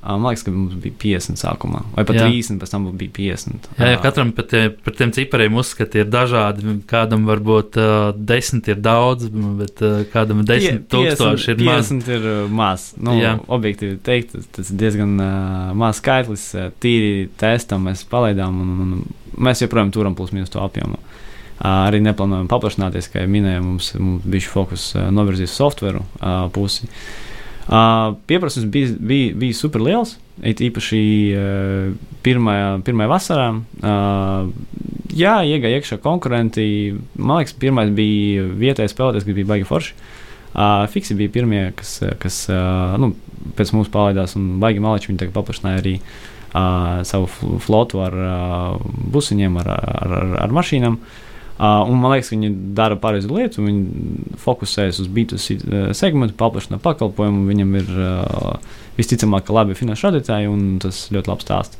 Man 0.00 0.30
liekas, 0.30 0.46
ka 0.46 0.52
mums 0.54 0.76
bija 0.80 0.94
50 0.96 1.36
sākumā, 1.36 1.82
vai 1.92 2.06
pat 2.08 2.16
jā. 2.16 2.28
30, 2.30 2.56
pēc 2.62 2.70
tam 2.72 2.86
bija 2.96 3.12
50. 3.18 3.66
Jā, 3.76 3.90
jā 3.92 3.98
katram 4.00 4.30
par, 4.32 4.46
tie, 4.48 4.62
par 4.72 4.94
tiem 4.96 5.12
cipariem 5.12 5.58
uzskati 5.60 6.00
ir 6.00 6.08
dažādi. 6.08 6.78
Kādam 6.88 7.26
varbūt 7.28 7.76
uh, 7.76 7.96
10 8.16 8.70
ir 8.72 8.80
daudz, 8.80 9.28
bet 9.60 9.84
uh, 9.84 10.00
kādam 10.14 10.40
10 10.48 10.86
tūkstoši 10.92 11.52
ir 11.52 11.62
maz. 11.68 11.92
50 11.92 12.12
ir 12.16 12.26
uh, 12.32 12.40
maz. 12.48 12.88
Nu, 12.96 13.18
jā. 13.20 13.36
objektīvi 13.52 14.00
teikt, 14.06 14.38
tas, 14.56 14.72
ir 14.72 14.80
diezgan 14.80 15.16
uh, 15.20 15.70
maz 15.76 16.00
skaitlis. 16.00 16.48
Uh, 16.56 16.72
tīri 16.80 17.28
testam 17.40 17.84
mēs 17.90 18.06
palaidām, 18.08 18.56
un, 18.64 18.74
un 18.86 19.40
mēs 19.50 19.66
joprojām 19.66 19.92
turam 19.92 20.16
plus 20.16 20.32
mīnus 20.32 20.52
to 20.54 20.64
apjomu. 20.64 20.96
Uh, 21.60 21.90
arī 21.90 22.00
neplānojam 22.00 22.48
paplašināties, 22.48 23.12
kā 23.12 23.26
jau 23.26 23.36
minēju, 23.36 23.66
mums, 23.68 23.92
mums 24.00 24.24
bija 24.24 24.46
šis 24.46 24.54
fokus 24.54 24.92
uh, 24.96 25.10
novirzīt 25.12 25.52
softveru 25.52 26.06
uh, 26.06 26.46
pusi. 26.56 26.88
Uh, 26.88 27.26
Uh, 27.68 28.16
pieprasījums 28.26 28.70
bija, 28.72 28.94
bija, 28.98 29.34
bija 29.38 29.56
super 29.56 29.82
liels. 29.84 30.16
It 30.46 30.62
īpaši 30.64 31.02
uh, 31.36 31.90
pirmajā, 32.24 32.70
pirmajā 32.86 33.10
vasarā. 33.12 33.48
Uh, 33.82 34.48
jā, 35.14 35.36
iegāja 35.46 35.78
iekšā 35.78 36.00
konkurenti. 36.02 36.64
Man 37.20 37.42
liekas, 37.42 37.54
pirmais 37.60 37.92
bija 37.94 38.48
vietējais 38.48 38.96
spēlētājs, 38.96 39.28
kas 39.28 39.38
bija 39.38 39.50
baigi 39.52 39.68
forši. 39.68 39.94
Uh, 40.50 40.82
Fiksi 40.90 41.14
bija 41.18 41.30
pirmie, 41.36 41.62
kas, 41.78 42.00
kas 42.22 42.42
uh, 42.50 42.96
nu, 42.98 43.12
pēc 43.58 43.74
mums 43.76 43.92
palaidās, 43.92 44.34
un 44.40 44.56
baigi 44.62 44.82
maliči 44.82 45.12
viņi 45.12 45.30
paplašināja 45.36 45.82
arī 45.84 45.96
uh, 46.00 47.04
savu 47.06 47.58
flotu 47.62 48.02
ar 48.02 48.16
uh, 48.18 48.92
busiņiem, 49.14 49.60
ar, 49.62 49.74
ar, 49.76 50.16
ar, 50.24 50.38
ar 50.48 50.56
mašīnām. 50.58 50.98
Uh, 50.98 51.26
Uh, 51.60 51.82
un 51.92 51.98
man 52.00 52.14
liekas, 52.14 52.30
viņi 52.32 52.48
dara 52.72 52.96
pareizu 52.96 53.34
lietu. 53.36 53.60
Viņi 53.66 54.36
fokusējas 54.40 55.02
uz 55.02 55.10
B2C 55.12 55.58
segmentu, 55.98 56.32
paplašina 56.40 56.78
pakalpojumu. 56.80 57.42
Viņam 57.50 57.74
ir 57.82 57.90
uh, 58.00 58.78
visticamāk 58.96 59.52
labi 59.52 59.76
finanšu 59.76 60.08
radītāji, 60.08 60.48
un 60.48 60.78
tas 60.80 61.02
ļoti 61.12 61.28
labi 61.28 61.44
stāsta. 61.44 61.76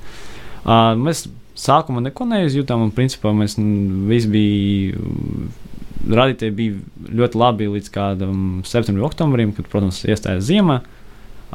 Uh, 0.66 0.92
mēs 1.00 1.24
sākumā 1.56 2.04
neko 2.04 2.28
neizjūtām, 2.28 2.84
un 2.84 2.92
principā 2.92 3.32
mēs 3.32 3.56
visi 4.10 4.28
bija. 4.36 5.08
Radītāji 6.10 6.56
bija 6.60 7.08
ļoti 7.22 7.40
labi 7.40 7.72
līdz 7.78 7.90
kādam 7.96 8.38
septembrim, 8.68 9.08
oktobrim, 9.08 9.56
kad, 9.56 9.64
protams, 9.72 10.04
iestājās 10.04 10.44
ziema. 10.52 10.82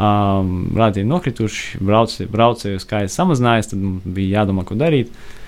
Um, 0.02 0.72
Radītāji 0.74 1.14
nokrituši, 1.14 1.86
braucēju 1.86 2.82
skaits 2.82 3.22
samazinājies, 3.22 3.76
tad 3.76 3.90
bija 4.18 4.42
jādomā, 4.42 4.66
ko 4.66 4.82
darīt. 4.82 5.14
Uh, 5.14 5.14
Uh, 5.14 5.45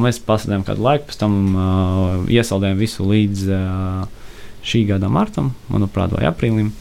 mēs 0.00 0.20
pasēdējām 0.26 0.64
kādu 0.68 0.84
laiku, 0.84 1.08
pēc 1.08 1.20
tam 1.22 1.36
uh, 1.54 2.30
iesaldējām 2.30 2.80
visu 2.80 3.06
līdz 3.08 3.44
uh, 3.54 4.30
šī 4.66 4.84
gada 4.90 5.08
martam, 5.12 5.54
manuprāt, 5.72 6.12
vai 6.16 6.26
aprīlim. 6.28 6.72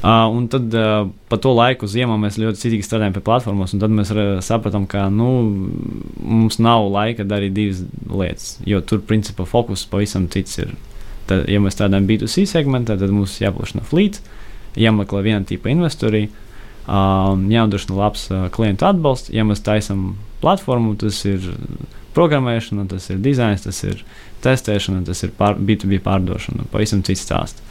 Uh, 0.00 0.24
un 0.32 0.46
tad 0.48 0.72
uh, 0.74 1.10
pa 1.28 1.36
to 1.36 1.52
laiku 1.52 1.84
ziemā 1.90 2.14
mēs 2.16 2.38
ļoti 2.40 2.62
citīgi 2.62 2.86
strādājām 2.86 3.18
pie 3.18 3.22
platformas, 3.24 3.74
un 3.76 3.82
tad 3.82 3.92
mēs 3.92 4.10
uh, 4.14 4.38
sapratām, 4.42 4.86
ka 4.88 5.10
nu, 5.12 5.28
mums 6.24 6.56
nav 6.56 6.86
laika 6.88 7.26
darīt 7.28 7.52
divas 7.52 7.82
lietas, 8.08 8.54
jo 8.64 8.80
tur 8.80 9.02
principā 9.04 9.44
fokus 9.44 9.84
pavisam 9.90 10.24
cits 10.32 10.62
ir. 10.62 10.72
Tad, 11.28 11.44
ja 11.52 11.60
mēs 11.60 11.76
strādājam 11.76 12.08
B2C 12.08 12.46
segmentā, 12.48 12.96
tad 12.98 13.12
mums 13.12 13.36
jāpaplašina 13.42 13.84
flīts, 13.86 14.24
jāmeklē 14.80 15.20
viena 15.28 15.44
tipa 15.46 15.68
investori, 15.68 16.30
um, 16.88 17.44
jānodrošina 17.52 18.00
labs 18.00 18.24
uh, 18.32 18.48
klientu 18.54 18.88
atbalsts. 18.88 19.34
Ja 19.36 19.44
mēs 19.44 19.60
taisām 19.66 20.14
platformu, 20.40 20.96
tas 20.98 21.20
ir 21.28 21.44
programmēšana, 22.16 22.86
tas 22.90 23.08
ir 23.12 23.20
dizains, 23.22 23.64
tas 23.66 23.80
ir 23.86 24.02
testēšana, 24.44 25.04
tas 25.06 25.22
ir 25.26 25.32
pār, 25.36 25.58
B2B 25.58 26.00
pārdošana. 26.04 26.66
Pavisam 26.72 27.04
cits 27.06 27.24
stāsts. 27.26 27.62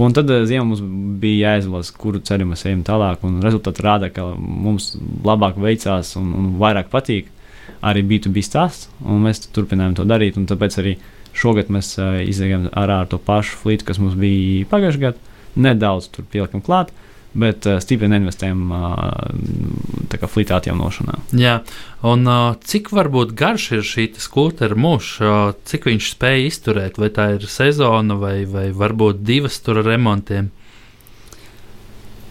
Un 0.00 0.14
tad 0.14 0.30
uh, 0.30 0.42
ziemā 0.48 0.66
mums 0.66 0.82
bija 1.22 1.54
jāizvēlas, 1.54 1.92
kuru 1.94 2.20
ceļu 2.26 2.48
mēs 2.50 2.64
ejam 2.66 2.82
tālāk. 2.86 3.22
Rezultāti 3.44 3.84
rāda, 3.86 4.10
ka 4.14 4.26
mums 4.38 4.92
labāk 5.24 5.60
veicās 5.62 6.16
un, 6.18 6.32
un 6.34 6.50
vairāk 6.62 6.90
patīk 6.92 7.30
arī 7.84 8.02
B2B 8.08 8.42
stāsts. 8.44 8.90
Mēs 9.04 9.44
turpinājām 9.54 9.94
to 10.00 10.08
darīt. 10.08 10.40
Tāpēc 10.50 10.80
arī 10.82 10.96
šogad 11.34 11.70
mēs 11.74 11.94
uh, 12.00 12.18
izējām 12.26 12.68
ārā 12.74 13.04
ar 13.04 13.10
to 13.10 13.22
pašu 13.22 13.62
flītu, 13.62 13.86
kas 13.86 14.02
mums 14.02 14.18
bija 14.18 14.66
pagājušajā 14.72 15.08
gadā. 15.08 15.32
Nedaudz 15.54 16.08
tur 16.10 16.26
pielikam 16.26 16.62
klāt. 16.64 16.90
Uh, 16.90 17.13
bet 17.34 17.66
uh, 17.68 17.78
stipri 17.82 18.08
neinvestējam 18.10 18.60
uh, 18.74 20.26
flīta 20.30 20.58
atjaunošanā. 20.60 21.18
Jā, 21.38 21.58
un 22.06 22.26
uh, 22.30 22.56
cik 22.64 22.92
varbūt 22.94 23.34
garš 23.38 23.70
ir 23.78 23.86
šī 23.86 24.08
skūtera 24.22 24.78
mūžs, 24.78 25.14
uh, 25.22 25.46
cik 25.68 25.88
viņš 25.90 26.10
spēj 26.14 26.46
izturēt, 26.48 27.00
vai 27.02 27.10
tā 27.14 27.32
ir 27.36 27.48
sezona 27.50 28.18
vai, 28.18 28.44
vai 28.50 28.68
varbūt 28.74 29.24
divas 29.26 29.58
tur 29.64 29.82
remontiem? 29.84 30.52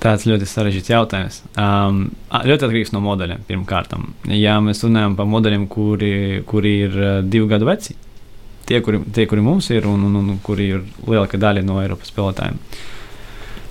Tāds 0.04 0.26
ļoti 0.28 0.48
sarežģīts 0.50 0.92
jautājums. 0.92 1.36
Um, 1.56 2.10
ļoti 2.34 2.66
atkarīgs 2.66 2.92
no 2.92 3.00
modeļiem, 3.06 3.46
pirmkārt. 3.48 3.94
Ja 4.36 4.58
mēs 4.64 4.84
runājam 4.84 5.16
par 5.16 5.30
modeļiem, 5.32 5.70
kuri, 5.72 6.16
kuri 6.48 6.74
ir 6.90 6.98
uh, 7.00 7.14
divu 7.24 7.48
gadu 7.52 7.70
veci, 7.70 7.96
tie, 8.68 8.82
kuri, 8.84 9.00
tie, 9.16 9.28
kuri 9.30 9.44
mums 9.44 9.70
ir 9.72 9.88
un, 9.88 10.04
un, 10.10 10.18
un 10.20 10.42
kuri 10.44 10.68
ir 10.76 10.84
lielākā 11.08 11.40
daļa 11.40 11.64
no 11.68 11.80
Eiropas 11.84 12.12
spēlētājiem, 12.12 12.60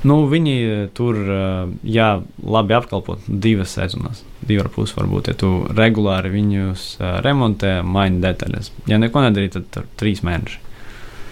nu, 0.09 0.19
viņi 0.31 0.57
tur, 0.97 1.19
uh, 1.23 1.71
jā, 1.87 2.11
labi 2.43 2.77
apkalpot 2.79 3.29
divas 3.29 3.77
sezonas, 3.79 4.25
divi 4.43 4.63
ar 4.63 4.71
pusi 4.73 4.97
varbūt, 4.99 5.33
ja 5.33 5.39
tu 5.39 5.53
regulāri 5.71 6.33
viņus 6.35 6.87
uh, 6.99 7.15
remontē, 7.25 7.79
maini 7.87 8.23
detaļas. 8.25 8.73
Ja 8.91 9.01
neko 9.03 9.25
nedarī, 9.25 9.53
tad 9.55 9.71
tur 9.75 9.89
trīs 10.01 10.25
mēneši. 10.27 10.72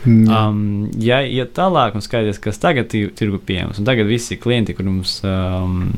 Um, 0.09 0.87
ja 0.97 1.19
iet 1.21 1.51
tālāk 1.53 1.97
un 1.99 2.05
skaidrs, 2.05 2.39
kas 2.41 2.57
tagad 2.61 2.95
ir 2.97 3.11
tirgu 3.17 3.37
pieejams, 3.45 3.83
un 3.83 3.89
tagad 3.89 4.09
visi 4.09 4.39
klienti, 4.41 4.73
kur 4.77 4.87
mums 4.89 5.19
um, 5.29 5.91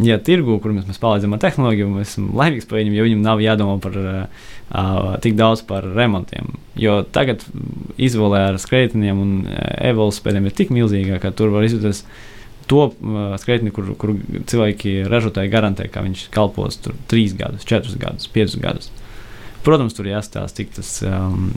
iet 0.00 0.24
tirgu, 0.24 0.56
kur 0.64 0.72
mēs, 0.72 1.00
palīdzam 1.02 1.36
ar 1.36 1.42
tehnoloģiju, 1.42 1.90
mēs 1.92 2.14
esam 2.14 2.30
laimīgi 2.38 2.68
par 2.70 2.80
viņiem, 2.80 2.96
jo 2.96 3.04
viņiem 3.04 3.26
nav 3.26 3.44
jādomā 3.44 3.76
par 3.84 4.00
uh, 4.00 4.48
tik 5.20 5.36
daudz 5.36 5.64
par 5.68 5.84
remontiem. 5.84 6.54
Jo 6.80 7.02
tagad 7.04 7.44
izvēlē 8.00 8.46
ar 8.54 8.60
skreitieniem 8.62 9.20
un 9.20 9.38
evolūcijas 9.50 10.22
spēļiem 10.22 10.48
ir 10.48 10.56
tik 10.56 10.72
milzīga, 10.72 11.20
ka 11.20 11.34
tur 11.36 11.52
var 11.52 11.68
izvēlēties 11.68 12.04
to 12.70 12.86
uh, 12.88 13.32
skreitni, 13.42 13.74
kur, 13.76 13.92
kur 14.00 14.14
cilvēki 14.48 15.02
ražotāji 15.10 15.52
garantē, 15.52 15.90
ka 15.92 16.06
viņš 16.06 16.30
kalpos 16.32 16.80
tur 16.80 16.96
3 17.12 17.36
gadus, 17.36 17.68
4 17.68 18.00
gadus, 18.00 18.30
5 18.32 18.60
gadus. 18.64 18.88
Protams, 19.66 19.92
tur 19.92 20.08
jāstāsta, 20.08 20.62
cik 20.62 20.78
tas 20.78 20.94
um, 21.04 21.50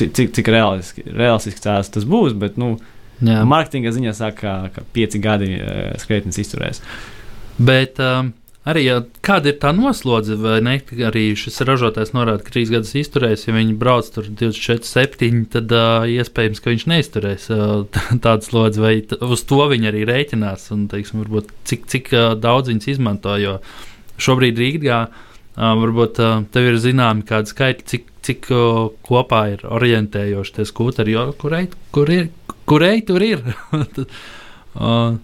cik, 0.00 0.32
cik 0.36 0.50
realistiski, 0.52 1.04
realistiski 1.10 1.64
tās, 1.64 1.92
tas 1.94 2.06
būs. 2.08 2.36
Bet, 2.38 2.60
nu. 2.60 2.76
Marketinga 3.24 3.92
ziņā 3.94 4.12
saka, 4.16 4.54
ka 4.74 4.82
pieci 4.92 5.20
gadi 5.22 5.54
uh, 5.56 5.92
skreitnis 6.02 6.40
izturēs. 6.42 6.80
Bet 7.62 8.00
um, 8.02 8.32
arī 8.68 8.82
ja, 8.88 8.96
kāda 9.24 9.52
ir 9.52 9.60
tā 9.62 9.70
noslodze, 9.76 10.34
vai 10.40 10.58
ne? 10.66 10.74
Arī 11.06 11.22
šis 11.38 11.62
ražotājs 11.64 12.12
norāda, 12.16 12.42
ka 12.44 12.56
trīs 12.56 12.72
gadus 12.74 12.90
izturēs. 12.98 13.46
Ja 13.46 13.54
viņi 13.54 13.76
brauc 13.80 14.10
tur 14.12 14.26
24, 14.28 14.84
7, 14.90 15.44
tad 15.54 15.74
uh, 15.74 16.08
iespējams, 16.10 16.60
ka 16.60 16.74
viņš 16.74 16.86
neizturēs 16.90 17.46
uh, 17.54 17.86
tādu 18.26 18.48
slodzi, 18.50 18.82
vai 18.82 18.96
uz 19.30 19.46
to 19.46 19.62
viņi 19.72 19.92
arī 19.92 20.02
rēķinās. 20.10 20.66
Un, 20.74 20.88
teiksim, 20.92 21.22
varbūt, 21.22 21.54
cik, 21.70 21.86
cik 21.94 22.10
uh, 22.16 22.32
daudz 22.34 22.72
viņas 22.72 22.90
izmanto. 22.96 23.38
Jo 23.40 23.60
šobrīd 24.20 24.58
Rīgā 24.58 25.04
uh, 25.06 25.30
varbūt 25.56 26.18
tev 26.54 26.72
ir 26.72 26.80
zināmi 26.82 27.26
kādi 27.28 27.52
skaitļi, 27.54 27.86
cik 27.92 28.10
cik 28.24 28.48
kopā 29.04 29.44
ir 29.52 29.64
orientējoši 29.68 30.58
tie 30.58 30.66
skūteri, 30.68 31.14
jo 31.16 31.28
kurai 31.40 31.66
kur 31.94 32.10
ir, 32.12 32.28
kurai 32.68 32.98
tur 33.06 33.24
ir. 33.24 33.42
uh, 34.80 35.16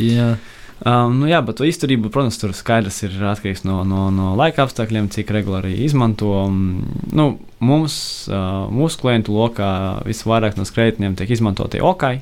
jā. 0.00 0.36
Um, 0.76 1.14
nu 1.22 1.28
jā, 1.30 1.38
bet 1.44 1.62
izturība, 1.64 2.10
protams, 2.12 2.36
tur 2.40 2.52
skaidrs 2.56 2.98
ir 3.06 3.14
atkarīgs 3.30 3.64
no, 3.64 3.80
no, 3.88 4.08
no 4.12 4.34
laika 4.36 4.66
apstākļiem, 4.66 5.08
cik 5.12 5.32
regulāri 5.32 5.72
izmanto. 5.86 6.32
Nu, 6.50 7.28
mums, 7.64 7.98
uh, 8.28 8.66
mūsu 8.72 9.00
klientu 9.00 9.36
lokā 9.36 9.70
visvairāk 10.08 10.58
no 10.60 10.66
skrejtņiem 10.68 11.16
tiek 11.16 11.32
izmantoti 11.32 11.80
okai, 11.80 12.18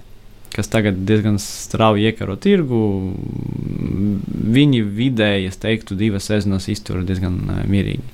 kas 0.55 0.71
tagad 0.71 1.03
diezgan 1.07 1.39
strauji 1.43 2.07
iekaro 2.09 2.37
tirgu. 2.41 2.81
Viņi 4.55 4.85
vidēji, 4.87 5.49
es 5.51 5.59
teiktu, 5.63 5.97
divas 5.99 6.31
sezonas 6.31 6.69
iztur 6.71 7.03
diezgan 7.07 7.41
mierīgi. 7.71 8.13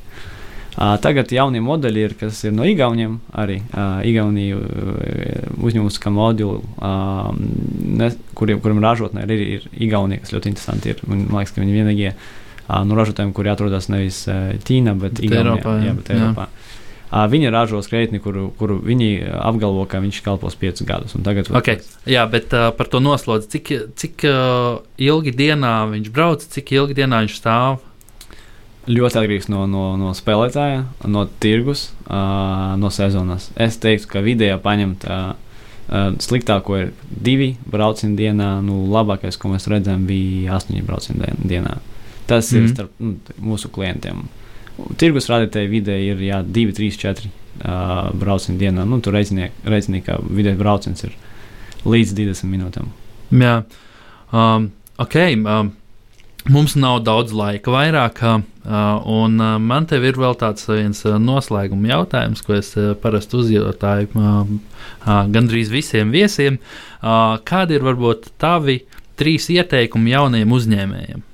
Tagad 1.05 1.33
jaunie 1.35 1.61
modeļi 1.61 2.05
ir, 2.07 2.13
kas 2.17 2.39
ir 2.47 2.55
no 2.57 2.65
Igauniem, 2.65 3.19
arī 3.37 3.59
Igauniju 4.09 4.61
uzņēmums, 5.61 5.99
kā 6.01 6.13
moduli, 6.15 6.63
ne, 8.01 8.09
kuriem, 8.39 8.63
kuriem 8.65 8.81
ražotnē 8.85 9.27
ir, 9.27 9.43
ir 9.59 9.67
Igaunija, 9.77 10.23
kas 10.23 10.33
ļoti 10.33 10.55
interesanti 10.55 10.95
ir. 10.95 11.03
Man 11.11 11.27
liekas, 11.27 11.53
ka 11.53 11.61
viņi 11.61 11.77
vienīgie 11.77 12.15
no 12.71 12.97
ražotājiem, 12.97 13.35
kuri 13.37 13.53
atrodas 13.53 13.91
nevis 13.93 14.23
Ķīnā, 14.31 14.95
bet, 14.95 15.19
bet 15.19 15.25
Igaunijā. 15.27 15.59
Eiropā, 15.59 15.77
jā, 15.83 15.91
jā, 15.91 15.97
bet 15.99 16.13
Eiropā. 16.17 16.49
Jā. 16.49 16.60
Viņi 17.11 17.51
ražo 17.51 17.81
skreitni, 17.83 18.21
kuru, 18.23 18.53
kuru 18.55 18.77
viņi 18.87 19.11
apgalvo, 19.43 19.83
ka 19.91 19.99
viņš 19.99 20.21
kalpos 20.23 20.55
piecus 20.55 20.87
gadus. 20.87 21.17
Tagad, 21.27 21.51
okay. 21.59 21.81
Jā, 22.07 22.23
bet 22.31 22.55
uh, 22.55 22.69
par 22.77 22.87
to 22.87 23.01
noslodzi, 23.03 23.51
cik, 23.57 23.73
cik 23.99 24.27
uh, 24.31 24.79
ilgi 24.95 25.35
dienā 25.35 25.75
viņš 25.91 26.13
brauc, 26.15 26.47
cik 26.55 26.71
ilgi 26.79 27.01
dienā 27.03 27.25
viņš 27.25 27.39
stāv? 27.41 27.81
ļoti 28.91 29.19
atkarīgs 29.21 29.49
no, 29.53 29.65
no, 29.71 29.85
no 30.01 30.15
spēlētāja, 30.17 30.85
no 31.11 31.27
tirgus, 31.43 31.91
uh, 32.07 32.75
no 32.81 32.91
sezonas. 32.95 33.51
Es 33.61 33.79
teiktu, 33.83 34.09
ka 34.11 34.23
vidējā 34.25 34.57
paņemt 34.63 35.07
uh, 35.07 35.21
uh, 35.35 36.09
sliktāko 36.23 36.79
ir 36.79 36.93
divi 37.11 37.53
braucieni 37.71 38.17
dienā, 38.19 38.53
nu, 38.65 38.83
labākais, 38.93 39.39
ko 39.41 39.53
mēs 39.53 39.69
redzam, 39.71 40.07
bija 40.09 40.57
astoņi 40.59 40.85
braucieni 40.87 41.35
dienā. 41.45 41.79
Tas 42.31 42.51
mm. 42.51 42.57
ir 42.57 42.63
mhm. 42.63 42.73
starp 42.75 43.05
nu, 43.05 43.43
mūsu 43.53 43.73
klientiem. 43.75 44.25
Tirgus 45.01 45.29
rādītāji 45.31 45.71
vidēji 45.73 46.15
ir 46.15 46.23
jā, 46.27 46.41
2, 46.45 46.77
3, 46.77 47.01
4 47.03 47.27
uh, 47.27 48.11
braucieni 48.21 48.61
dienā. 48.61 48.87
Nu, 48.89 49.01
tur 49.05 49.17
reiķinieki, 49.19 50.05
ka 50.07 50.21
vidējais 50.27 50.61
brauciens 50.61 51.07
ir 51.09 51.17
līdz 51.89 52.17
20 52.19 52.51
minūtēm. 52.53 52.89
Jā, 53.41 53.61
um, 54.33 54.71
ok. 55.01 55.21
Um, 55.41 55.75
Mums 56.49 56.73
nav 56.73 57.03
daudz 57.05 57.35
laika 57.37 57.69
vairāk, 57.69 58.23
un 59.13 59.35
man 59.61 59.87
te 59.89 59.99
ir 60.01 60.17
vēl 60.17 60.33
tāds 60.41 60.65
viens 60.71 61.03
noslēguma 61.05 61.91
jautājums, 61.91 62.41
ko 62.47 62.55
es 62.57 62.73
parasti 63.03 63.37
uzjautāju 63.37 64.09
gandrīz 65.35 65.69
visiem 65.69 66.15
viesiem. 66.15 66.57
Kādi 67.45 67.77
ir 67.77 67.85
varbūt 67.85 68.31
tavi 68.41 68.79
trīs 69.21 69.51
ieteikumi 69.53 70.15
jauniem 70.15 70.57
uzņēmējiem? 70.57 71.27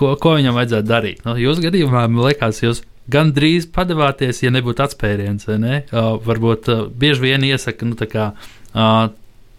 Ko, 0.00 0.14
ko 0.16 0.38
viņam 0.38 0.56
vajadzētu 0.56 0.88
darīt? 0.88 1.20
Nu, 1.26 1.36
jūs 1.36 1.60
gadījumā, 1.60 2.06
man 2.08 2.24
liekas, 2.30 2.62
jūs 2.64 2.80
gandrīz 3.10 3.66
padavāties, 3.74 4.40
ja 4.44 4.52
nebūtu 4.54 4.84
atspēriens, 4.86 5.48
ne? 5.60 5.82
Uh, 5.90 6.14
varbūt 6.24 6.70
uh, 6.72 6.86
bieži 6.88 7.26
vien 7.26 7.44
iesaka, 7.44 7.88
nu, 7.88 7.98
kā, 8.08 8.30
uh, 8.72 9.02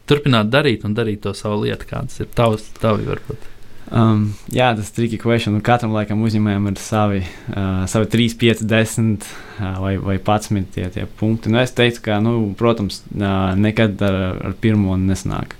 turpināt 0.09 0.49
darīt 0.51 0.87
un 0.87 0.97
darīt 0.97 1.21
to 1.27 1.35
savu 1.37 1.61
lietu, 1.65 1.87
kādas 1.89 2.23
ir 2.23 2.31
tavs, 2.35 2.71
tavi 2.81 3.05
varbūt. 3.09 3.51
Um, 3.91 4.29
jā, 4.55 4.69
tas 4.77 4.87
ir 4.87 4.95
tricky 4.95 5.17
question. 5.19 5.57
Katram 5.67 5.91
laikam 5.91 6.21
uzņēmējam 6.23 6.69
ir 6.71 6.77
savi, 6.79 7.23
uh, 7.51 7.83
savi 7.91 8.07
3, 8.13 8.37
5, 8.39 8.65
10 8.71 9.25
uh, 9.27 9.65
vai, 9.83 9.97
vai 9.99 10.15
11 10.15 10.69
tie, 10.71 10.87
tie 10.95 11.03
punkti. 11.19 11.51
Nu, 11.51 11.59
es 11.59 11.75
teicu, 11.75 12.05
ka, 12.07 12.21
nu, 12.23 12.37
protams, 12.57 13.03
uh, 13.11 13.51
nekad 13.59 13.99
ar, 14.07 14.21
ar 14.47 14.55
pirmo 14.63 14.95
nesanāk. 14.99 15.57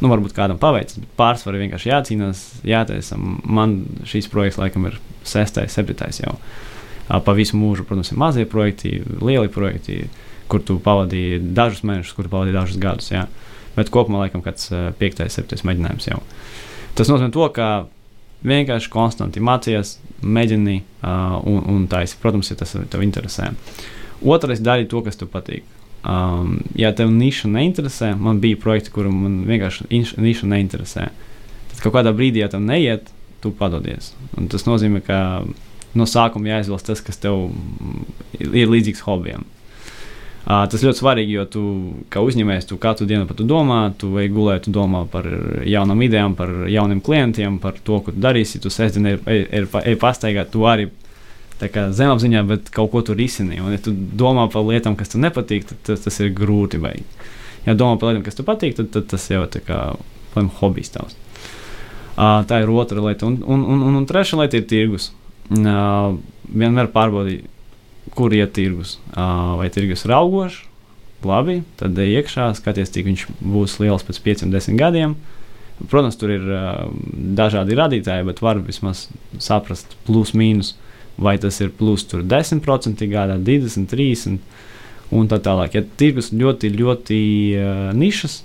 Nu, 0.00 0.08
varbūt 0.08 0.32
kādam 0.32 0.56
paveicis, 0.60 1.02
bet 1.02 1.12
pārsvarā 1.18 1.60
vienkārši 1.60 1.90
jācīnās, 1.90 2.42
jātaisa. 2.64 3.18
Man 3.20 3.82
šīs 4.08 4.30
projekts 4.32 4.56
laikam 4.60 4.88
ir 4.88 4.96
6, 5.28 5.60
7 5.68 6.22
jau. 6.22 6.34
Pa 7.10 7.34
visu 7.36 7.58
mūžu, 7.58 7.84
protams, 7.84 8.12
ir 8.12 8.20
mazie 8.20 8.46
projekti, 8.48 9.00
lieli 9.20 9.50
projekti, 9.52 10.04
kur 10.50 10.62
tu 10.64 10.78
pavadīji 10.82 11.42
dažus 11.56 11.84
mēnešus, 11.84 12.16
kur 12.16 12.30
pavadīji 12.32 12.56
dažus 12.56 12.80
gadus. 12.80 13.10
Jā. 13.12 13.26
Bet 13.76 13.92
kopumā 13.92 14.24
laikam 14.24 14.44
kāds 14.46 14.70
5, 14.72 15.24
7 15.28 15.66
mēģinājums 15.68 16.08
jau. 16.08 16.22
Tas 16.96 17.10
nozīmē, 17.10 17.30
to, 17.34 17.44
ka 17.54 17.68
vienkārši 18.46 18.90
konstanti 18.92 19.42
mācīties, 19.44 19.98
mēģini 20.24 20.78
uh, 20.80 21.36
un, 21.44 21.60
un 21.74 21.84
taisi. 21.92 22.16
Protams, 22.22 22.50
ja 22.52 22.56
tas 22.60 22.72
tev 22.72 23.04
interesē. 23.04 23.50
Otrais, 24.20 24.62
dari 24.64 24.88
to, 24.88 25.02
kas 25.04 25.20
tev 25.20 25.30
patīk. 25.32 25.66
Um, 26.00 26.60
ja 26.80 26.94
tev 26.96 27.10
niša 27.12 27.48
neinteresē, 27.52 28.14
man 28.16 28.40
bija 28.40 28.56
projekti, 28.60 28.92
kuriem 28.94 29.18
man 29.20 29.34
vienkārši 29.48 29.88
niša 30.16 30.48
neinteresē. 30.48 31.08
Tad 31.72 31.82
kaut 31.84 31.98
kādā 31.98 32.14
brīdī, 32.16 32.40
ja 32.40 32.48
tev 32.48 32.62
neiet, 32.64 33.10
tu 33.44 33.52
padodies. 33.56 34.14
Un 34.40 34.48
tas 34.52 34.64
nozīmē, 34.64 35.02
ka 35.04 35.20
no 35.96 36.06
sākuma 36.08 36.54
jāizvēlas 36.54 36.86
tas, 36.86 37.02
kas 37.04 37.20
tev 37.20 37.50
ir 38.40 38.70
līdzīgs 38.72 39.04
hobijam. 39.04 39.44
Uh, 40.40 40.64
tas 40.72 40.80
ļoti 40.80 41.02
svarīgi, 41.02 41.34
jo 41.36 41.44
tu 41.52 41.62
kā 42.10 42.22
uzņēmējs, 42.24 42.70
tu 42.70 42.78
katru 42.80 43.04
dienu 43.06 43.26
par 43.28 43.36
to 43.36 43.44
domā, 43.44 43.82
tu 44.00 44.14
ej 44.18 44.30
gulēt, 44.32 44.64
tu 44.64 44.72
domā 44.72 45.04
par 45.10 45.28
jaunām 45.68 46.00
idejām, 46.06 46.32
par 46.38 46.48
jauniem 46.64 47.02
klientiem, 47.04 47.58
par 47.60 47.76
to, 47.84 48.00
ko 48.06 48.14
tu 48.14 48.22
darīsi. 48.24 48.62
Tu 48.62 48.72
sēdi 48.72 49.02
un 49.02 49.10
ej 49.12 49.98
pastaigāt, 50.00 50.48
tu 50.54 50.64
arī 50.64 50.88
zemapziņā, 51.68 52.42
bet 52.48 52.70
kaut 52.74 52.90
ko 52.94 53.02
tur 53.04 53.18
risini. 53.20 53.60
Un, 53.60 53.74
ja 53.74 53.82
tu 53.82 53.92
domā 53.92 54.48
par 54.52 54.64
lietām, 54.68 54.96
kas 54.96 55.12
tev 55.12 55.22
nepatīk, 55.26 55.68
tad 55.68 55.82
tas, 55.86 56.04
tas 56.06 56.20
ir 56.20 56.32
grūti. 56.36 56.80
Vai. 56.80 56.96
Ja 57.66 57.76
domā 57.76 58.00
par 58.00 58.10
lietām, 58.10 58.24
kas 58.26 58.38
tev 58.38 58.48
patīk, 58.48 58.76
tad, 58.78 58.90
tad 58.94 59.08
tas 59.12 59.28
jau 59.30 59.44
ir 59.44 59.64
kā 59.66 59.80
hobijs 60.60 60.92
tavs. 60.94 61.16
Uh, 62.20 62.42
tā 62.48 62.60
ir 62.62 62.72
otra 62.72 63.00
lieta. 63.00 63.28
Un, 63.28 63.38
un, 63.44 63.64
un, 63.64 63.86
un, 63.86 63.96
un 64.00 64.08
trešā 64.08 64.40
lieta 64.40 64.60
ir 64.60 64.66
tirgus. 64.68 65.10
Uh, 65.50 66.18
vienmēr 66.50 66.90
pārbaudīt 66.92 67.48
kur 68.14 68.34
iet 68.34 68.52
tirgus. 68.56 68.98
Vai 69.14 69.68
tirgus 69.72 70.04
ir 70.06 70.14
augošs, 70.16 70.62
labi, 71.26 71.60
tad 71.80 71.98
iekšā 72.00 72.50
skaties, 72.58 72.92
cik 72.94 73.08
viņš 73.10 73.26
būs 73.40 73.76
liels 73.82 74.06
pēc 74.06 74.20
5, 74.24 74.46
10 74.52 74.80
gadiem. 74.80 75.16
Protams, 75.90 76.18
tur 76.20 76.32
ir 76.34 76.42
uh, 76.44 76.90
dažādi 77.38 77.76
rādītāji, 77.78 78.26
bet 78.28 78.42
var 78.44 78.58
vismaz 78.60 79.06
saprast, 79.40 79.94
plus 80.04 80.34
mīnus, 80.36 80.74
vai 81.20 81.36
tas 81.40 81.60
ir 81.60 81.72
plus 81.76 82.06
10% 82.08 83.06
gadā, 83.10 83.36
20, 83.36 83.86
30 83.90 84.38
un 85.10 85.28
tā 85.30 85.40
tālāk. 85.42 85.76
Ja 85.76 85.84
tirgus 86.00 86.30
ļoti, 86.32 86.70
ļoti 86.76 87.20
uh, 87.58 87.84
nišas, 87.96 88.40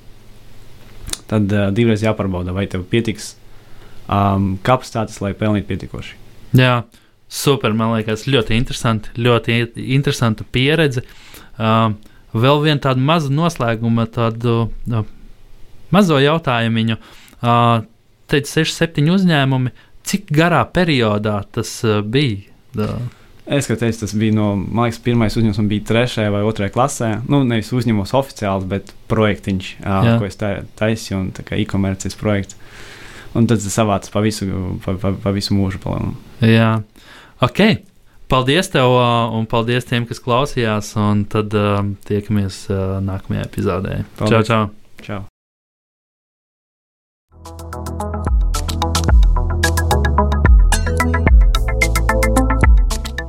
tad 1.29 1.49
uh, 1.53 1.69
divreiz 1.75 2.03
jāpārbauda, 2.05 2.53
vai 2.55 2.67
tev 2.69 2.85
pietiks 2.89 3.33
um, 4.09 4.55
kapacitātes, 4.65 5.21
lai 5.23 5.33
pelnītu 5.37 5.69
pietiekoši. 5.69 6.17
Jā, 6.57 6.83
super. 7.31 7.75
Man 7.77 7.95
liekas, 7.95 8.25
ļoti 8.29 8.57
interesanti. 8.57 9.13
Ļoti 9.19 9.59
interesanta 9.85 10.45
pieredze. 10.55 11.05
Uh, 11.55 11.93
vēl 12.35 12.63
viena 12.65 12.81
tāda 12.83 13.03
maza 13.03 13.31
noslēguma, 13.33 14.07
tādu 14.11 14.65
uh, 14.67 15.05
mazo 15.95 16.19
jautājumu. 16.21 16.97
Uh, 17.41 17.85
teica, 18.31 18.51
6, 18.61 18.81
7 18.81 19.13
uzņēmumi. 19.15 19.73
Cik 20.05 20.29
garā 20.33 20.61
periodā 20.69 21.39
tas 21.55 21.77
uh, 21.85 22.01
bija? 22.01 22.54
Uh, 22.79 23.23
Es 23.45 23.67
teicu, 23.69 23.99
tas 23.99 24.13
bija 24.17 24.33
no, 24.33 24.47
man 24.57 24.87
liekas, 24.87 24.97
pirmais 25.05 25.35
uzņēmums 25.37 25.69
bija 25.69 25.85
trešajā 25.85 26.31
vai 26.33 26.41
otrajā 26.47 26.71
klasē. 26.73 27.09
Nu, 27.29 27.43
nevis 27.45 27.69
uzņēmums 27.77 28.15
oficiāls, 28.17 28.65
bet 28.69 28.89
projektiņš, 29.11 29.67
Jā. 29.83 30.15
ko 30.17 30.25
es 30.25 30.39
taisīju, 30.39 31.19
un 31.19 31.27
tā 31.35 31.45
kā 31.45 31.59
e-komercijas 31.61 32.17
projekts. 32.17 32.57
Un 33.37 33.45
tad 33.51 33.61
tas 33.61 33.75
savācis 33.77 34.13
pa 34.13 34.23
visu, 34.25 34.47
pa, 34.81 34.95
pa, 34.97 35.11
pa 35.21 35.35
visu 35.35 35.53
mūžu. 35.53 35.81
Palēmu. 35.83 36.15
Jā, 36.47 36.71
ok. 37.45 37.61
Paldies 38.31 38.71
tev, 38.73 38.95
un 39.37 39.45
paldies 39.51 39.85
tiem, 39.85 40.09
kas 40.09 40.23
klausījās. 40.23 40.95
Un 40.97 41.27
tad 41.29 41.53
uh, 41.53 41.83
tiekamies 42.09 42.63
uh, 42.71 42.97
nākamajā 43.05 43.45
epizodē. 43.45 44.01
Paldies. 44.17 44.49
Čau, 44.49 44.49
čau! 44.49 45.05
čau. 45.05 45.23